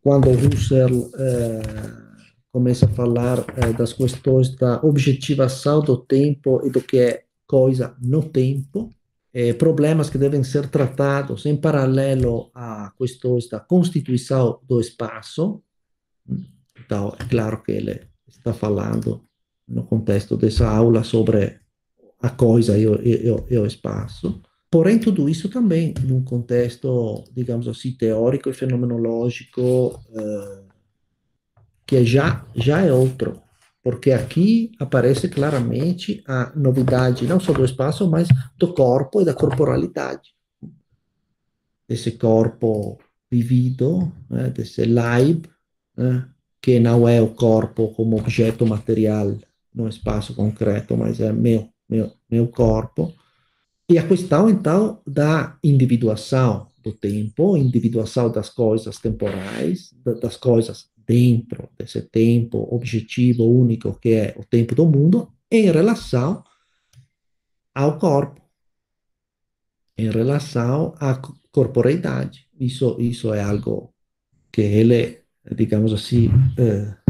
quando 0.00 0.30
Husserl 0.30 1.10
é, 1.16 1.62
começa 2.52 2.86
a 2.86 2.88
falar 2.90 3.44
é, 3.56 3.72
das 3.72 3.92
questões 3.92 4.54
da 4.54 4.80
objetivação 4.82 5.80
do 5.80 5.96
tempo 5.96 6.60
e 6.64 6.70
do 6.70 6.80
que 6.80 6.98
é 6.98 7.24
coisa 7.46 7.96
no 8.00 8.22
tempo, 8.22 8.92
é, 9.34 9.52
problemas 9.54 10.10
que 10.10 10.18
devem 10.18 10.44
ser 10.44 10.68
tratados 10.68 11.46
em 11.46 11.56
paralelo 11.56 12.50
a 12.54 12.92
questões 12.98 13.48
da 13.48 13.58
constituição 13.58 14.60
do 14.62 14.80
espaço. 14.80 15.62
Então, 16.78 17.16
é 17.18 17.24
claro 17.24 17.62
que 17.62 17.72
ele 17.72 18.02
está 18.28 18.52
falando 18.52 19.24
no 19.66 19.84
contexto 19.84 20.36
dessa 20.36 20.68
aula 20.68 21.02
sobre 21.02 21.61
a 22.22 22.30
coisa 22.30 22.78
e 22.78 22.86
o, 22.86 23.66
espaço. 23.66 24.40
Porém, 24.70 24.98
tudo 24.98 25.28
isso 25.28 25.48
também 25.48 25.92
num 26.04 26.22
contexto, 26.22 27.24
digamos 27.34 27.68
assim, 27.68 27.92
teórico 27.92 28.48
e 28.48 28.54
fenomenológico 28.54 30.00
que 31.86 32.04
já, 32.06 32.46
já 32.54 32.80
é 32.80 32.92
outro. 32.92 33.42
Porque 33.82 34.12
aqui 34.12 34.72
aparece 34.78 35.28
claramente 35.28 36.22
a 36.26 36.52
novidade, 36.54 37.26
não 37.26 37.40
só 37.40 37.52
do 37.52 37.64
espaço, 37.64 38.08
mas 38.08 38.28
do 38.56 38.72
corpo 38.72 39.20
e 39.20 39.24
da 39.24 39.34
corporalidade. 39.34 40.30
Esse 41.88 42.12
corpo 42.12 42.98
vivido, 43.30 44.12
né, 44.30 44.48
desse 44.50 44.84
Leib, 44.84 45.46
né, 45.96 46.26
que 46.60 46.78
não 46.78 47.08
é 47.08 47.20
o 47.20 47.34
corpo 47.34 47.92
como 47.94 48.16
objeto 48.16 48.64
material 48.64 49.36
no 49.74 49.88
espaço 49.88 50.34
concreto, 50.34 50.96
mas 50.96 51.18
é 51.18 51.32
meu, 51.32 51.68
meu, 51.92 52.12
meu 52.30 52.48
corpo. 52.48 53.12
E 53.88 53.98
a 53.98 54.08
questão, 54.08 54.48
então, 54.48 55.00
da 55.06 55.58
individuação 55.62 56.68
do 56.82 56.92
tempo, 56.92 57.56
individuação 57.56 58.30
das 58.30 58.48
coisas 58.48 58.98
temporais, 58.98 59.94
das 60.20 60.36
coisas 60.36 60.90
dentro 61.06 61.68
desse 61.78 62.00
tempo 62.02 62.66
objetivo 62.70 63.44
único 63.44 63.98
que 64.00 64.12
é 64.14 64.34
o 64.38 64.44
tempo 64.44 64.74
do 64.74 64.86
mundo, 64.86 65.28
em 65.50 65.70
relação 65.70 66.42
ao 67.74 67.98
corpo, 67.98 68.40
em 69.98 70.10
relação 70.10 70.94
à 70.98 71.20
corporeidade. 71.50 72.48
Isso, 72.58 72.96
isso 72.98 73.34
é 73.34 73.42
algo 73.42 73.92
que 74.50 74.62
ele, 74.62 75.20
digamos 75.54 75.92
assim, 75.92 76.30
eh, 76.58 77.01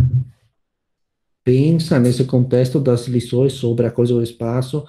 pensa 1.44 1.98
nesse 1.98 2.24
contexto 2.24 2.80
das 2.80 3.06
lições 3.06 3.54
sobre 3.54 3.86
a 3.86 3.90
coisa 3.90 4.14
do 4.14 4.22
espaço, 4.22 4.84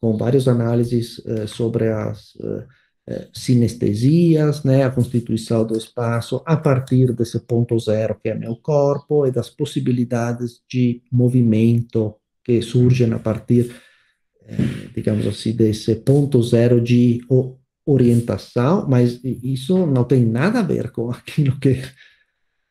com 0.00 0.16
várias 0.16 0.46
análises 0.48 1.20
eh, 1.26 1.46
sobre 1.46 1.88
as 1.88 2.36
eh, 2.40 2.66
eh, 3.08 3.28
sinestesias, 3.32 4.62
né, 4.64 4.84
a 4.84 4.90
constituição 4.90 5.66
do 5.66 5.76
espaço 5.76 6.42
a 6.46 6.56
partir 6.56 7.12
desse 7.12 7.40
ponto 7.40 7.78
zero 7.78 8.18
que 8.22 8.28
é 8.28 8.34
meu 8.34 8.54
corpo 8.56 9.26
e 9.26 9.30
das 9.30 9.50
possibilidades 9.50 10.60
de 10.70 11.02
movimento 11.10 12.14
que 12.44 12.62
surgem 12.62 13.12
a 13.12 13.18
partir, 13.18 13.74
eh, 14.46 14.56
digamos 14.94 15.26
assim, 15.26 15.52
desse 15.52 15.96
ponto 15.96 16.42
zero 16.42 16.80
de 16.80 17.20
orientação, 17.86 18.86
mas 18.88 19.20
isso 19.24 19.86
não 19.86 20.04
tem 20.04 20.24
nada 20.24 20.60
a 20.60 20.62
ver 20.62 20.90
com 20.90 21.10
aquilo 21.10 21.58
que 21.58 21.82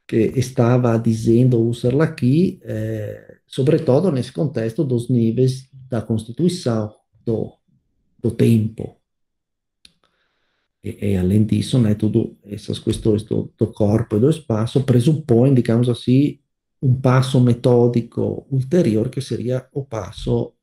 que 0.08 0.32
estava 0.38 0.98
dizendo 0.98 1.62
Husserl 1.62 2.02
aqui, 2.02 2.60
eh, 2.64 3.27
sobretudo 3.48 4.12
nesse 4.12 4.32
contexto 4.32 4.84
dos 4.84 5.10
níveis 5.10 5.70
da 5.90 6.02
Constituição, 6.02 6.94
do, 7.26 7.54
do 8.22 8.32
tempo. 8.32 8.98
E, 10.84 11.14
e, 11.14 11.18
além 11.18 11.44
disso, 11.44 11.80
né, 11.80 11.96
tudo 11.96 12.38
essas 12.46 12.78
questões 12.78 13.24
do, 13.24 13.52
do 13.58 13.68
corpo 13.68 14.18
e 14.18 14.20
do 14.20 14.30
espaço 14.30 14.84
pressupõem, 14.84 15.54
digamos 15.54 15.90
assim, 15.90 16.40
um 16.82 16.94
passo 16.94 17.40
metódico 17.40 18.46
ulterior, 18.52 19.10
que 19.10 19.22
seria 19.22 19.66
o 19.74 19.84
passo, 19.84 20.54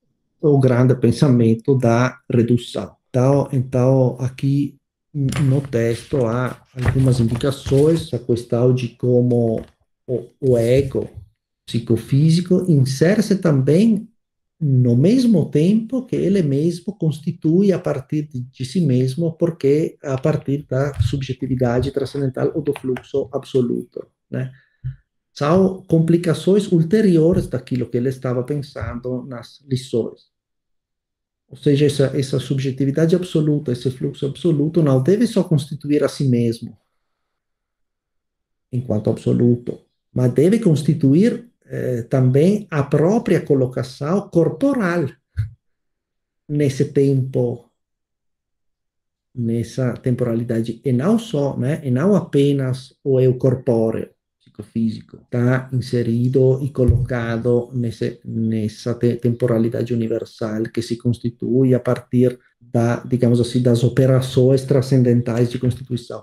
o 0.41 0.59
grande 0.59 0.95
pensamento 0.95 1.77
da 1.77 2.21
redução. 2.31 2.95
Então, 3.09 3.49
então 3.53 4.17
aqui 4.21 4.77
no 5.13 5.61
texto 5.61 6.27
há 6.27 6.61
algumas 6.85 7.21
indicações, 7.21 8.13
a 8.13 8.19
questão 8.19 8.75
de 8.75 8.89
como 8.89 9.65
o, 10.07 10.27
o 10.41 10.57
ego 10.57 11.09
psicofísico 11.67 12.65
insere-se 12.69 13.37
também 13.37 14.09
no 14.61 14.97
mesmo 14.97 15.51
tempo 15.51 16.07
que 16.07 16.17
ele 16.17 16.43
mesmo 16.43 16.97
constitui 16.97 17.73
a 17.73 17.79
partir 17.79 18.29
de, 18.29 18.65
si 18.65 18.81
mesmo, 18.81 19.33
porque 19.33 19.99
a 20.03 20.17
partir 20.17 20.65
da 20.67 20.99
subjetividade 21.01 21.91
transcendental 21.91 22.53
ou 22.55 22.63
do 22.63 22.73
fluxo 22.79 23.29
absoluto, 23.33 24.07
né? 24.31 24.53
São 25.33 25.83
complicações 25.83 26.71
ulteriores 26.71 27.49
daquilo 27.49 27.91
que 27.91 27.97
ele 27.97 28.09
estava 28.09 28.45
pensando 28.45 29.25
nas 29.27 29.61
lições. 29.69 30.33
Ou 31.49 31.57
seja, 31.57 31.87
essa, 31.87 32.19
essa 32.19 32.39
subjetividade 32.39 33.17
absoluta, 33.17 33.73
esse 33.73 33.91
fluxo 33.91 34.27
absoluto, 34.27 34.83
não 34.83 35.03
deve 35.03 35.27
só 35.27 35.43
constituir 35.43 36.05
a 36.05 36.09
si 36.09 36.29
mesmo, 36.29 36.79
enquanto 38.73 39.11
absoluto, 39.11 39.81
mas 40.13 40.33
deve 40.33 40.61
constituir 40.61 41.51
eh, 41.75 42.03
também 42.03 42.69
a 42.71 42.85
própria 42.85 43.41
colocação 43.41 44.29
corporal 44.29 45.09
nesse 46.49 46.85
tempo, 46.93 47.69
nessa 49.35 49.95
temporalidade, 49.95 50.81
e 50.85 50.93
não 50.93 51.19
só, 51.19 51.57
né, 51.57 51.81
e 51.83 51.91
não 51.91 52.15
apenas 52.15 52.95
o 53.03 53.19
eu 53.19 53.37
corpóreo, 53.37 54.09
psicofísico 54.39 55.17
está 55.17 55.69
inserido 55.73 56.63
e 56.63 56.71
colocado 56.71 57.71
nesse, 57.73 58.21
nessa 58.25 58.95
te 58.95 59.17
temporalidade 59.17 59.93
universal 59.93 60.63
que 60.73 60.81
se 60.81 60.97
constitui 60.97 61.75
a 61.75 61.81
partir 61.81 62.39
da, 62.61 63.03
digamos 63.05 63.41
assim, 63.41 63.61
das 63.61 63.83
operações 63.83 64.63
transcendentais 64.65 65.51
de 65.51 65.59
constituição. 65.59 66.23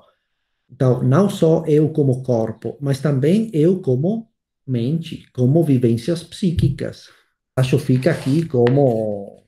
Então, 0.72 1.04
não 1.04 1.30
só 1.30 1.66
eu 1.68 1.90
como 1.90 2.24
corpo, 2.24 2.78
mas 2.80 3.02
também 3.02 3.50
eu 3.52 3.82
como 3.82 4.31
mente, 4.66 5.26
como 5.34 5.64
vivências 5.64 6.24
psíquicas. 6.24 7.10
Acho 7.56 7.78
que 7.78 7.86
fica 7.86 8.12
aqui 8.12 8.46
como 8.46 9.44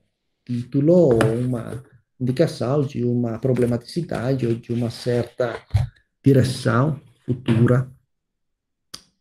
título 0.45 1.17
uma 1.17 1.83
indicação 2.19 2.81
de 2.81 3.03
uma 3.03 3.39
problematicidade 3.39 4.45
ou 4.45 4.55
de 4.55 4.71
uma 4.73 4.89
certa 4.89 5.59
direção 6.23 6.99
futura 7.25 7.89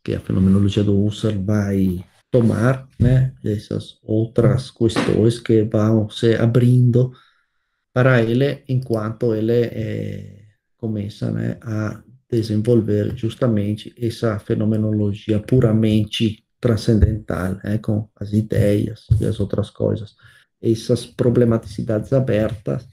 que 0.03 0.13
a 0.13 0.19
fenomenologia 0.19 0.83
do 0.83 1.05
Husserl 1.05 1.41
vai 1.43 2.03
tomar, 2.29 2.87
né, 2.99 3.33
essas 3.43 3.99
outras 4.01 4.71
questões 4.71 5.39
que 5.39 5.63
vão 5.63 6.09
se 6.09 6.35
abrindo 6.35 7.13
para 7.93 8.21
ele 8.21 8.63
enquanto 8.67 9.35
ele 9.35 9.65
é, 9.65 10.43
começa 10.77 11.31
né, 11.31 11.57
a 11.61 12.03
desenvolver 12.33 13.15
justamente 13.15 13.93
essa 13.97 14.39
fenomenologia 14.39 15.39
puramente 15.39 16.43
transcendental, 16.59 17.57
né, 17.63 17.77
com 17.77 18.09
as 18.19 18.33
ideias 18.33 19.05
e 19.19 19.25
as 19.25 19.39
outras 19.39 19.69
coisas. 19.69 20.15
Essas 20.61 21.05
problematicidades 21.05 22.11
abertas 22.13 22.87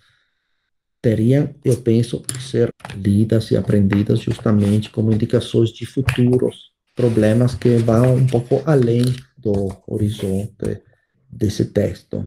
teriam, 1.01 1.55
eu 1.65 1.77
penso, 1.79 2.21
que 2.21 2.43
ser 2.43 2.71
lidas 2.95 3.51
e 3.51 3.57
aprendidas 3.57 4.21
justamente 4.21 4.91
como 4.91 5.13
indicações 5.13 5.71
de 5.71 5.87
futuros 5.87 6.71
problemas 6.95 7.55
que 7.55 7.77
vão 7.77 8.17
um 8.17 8.27
pouco 8.27 8.63
além 8.67 9.05
do 9.39 9.73
horizonte 9.87 10.83
desse 11.31 11.67
texto. 11.67 12.25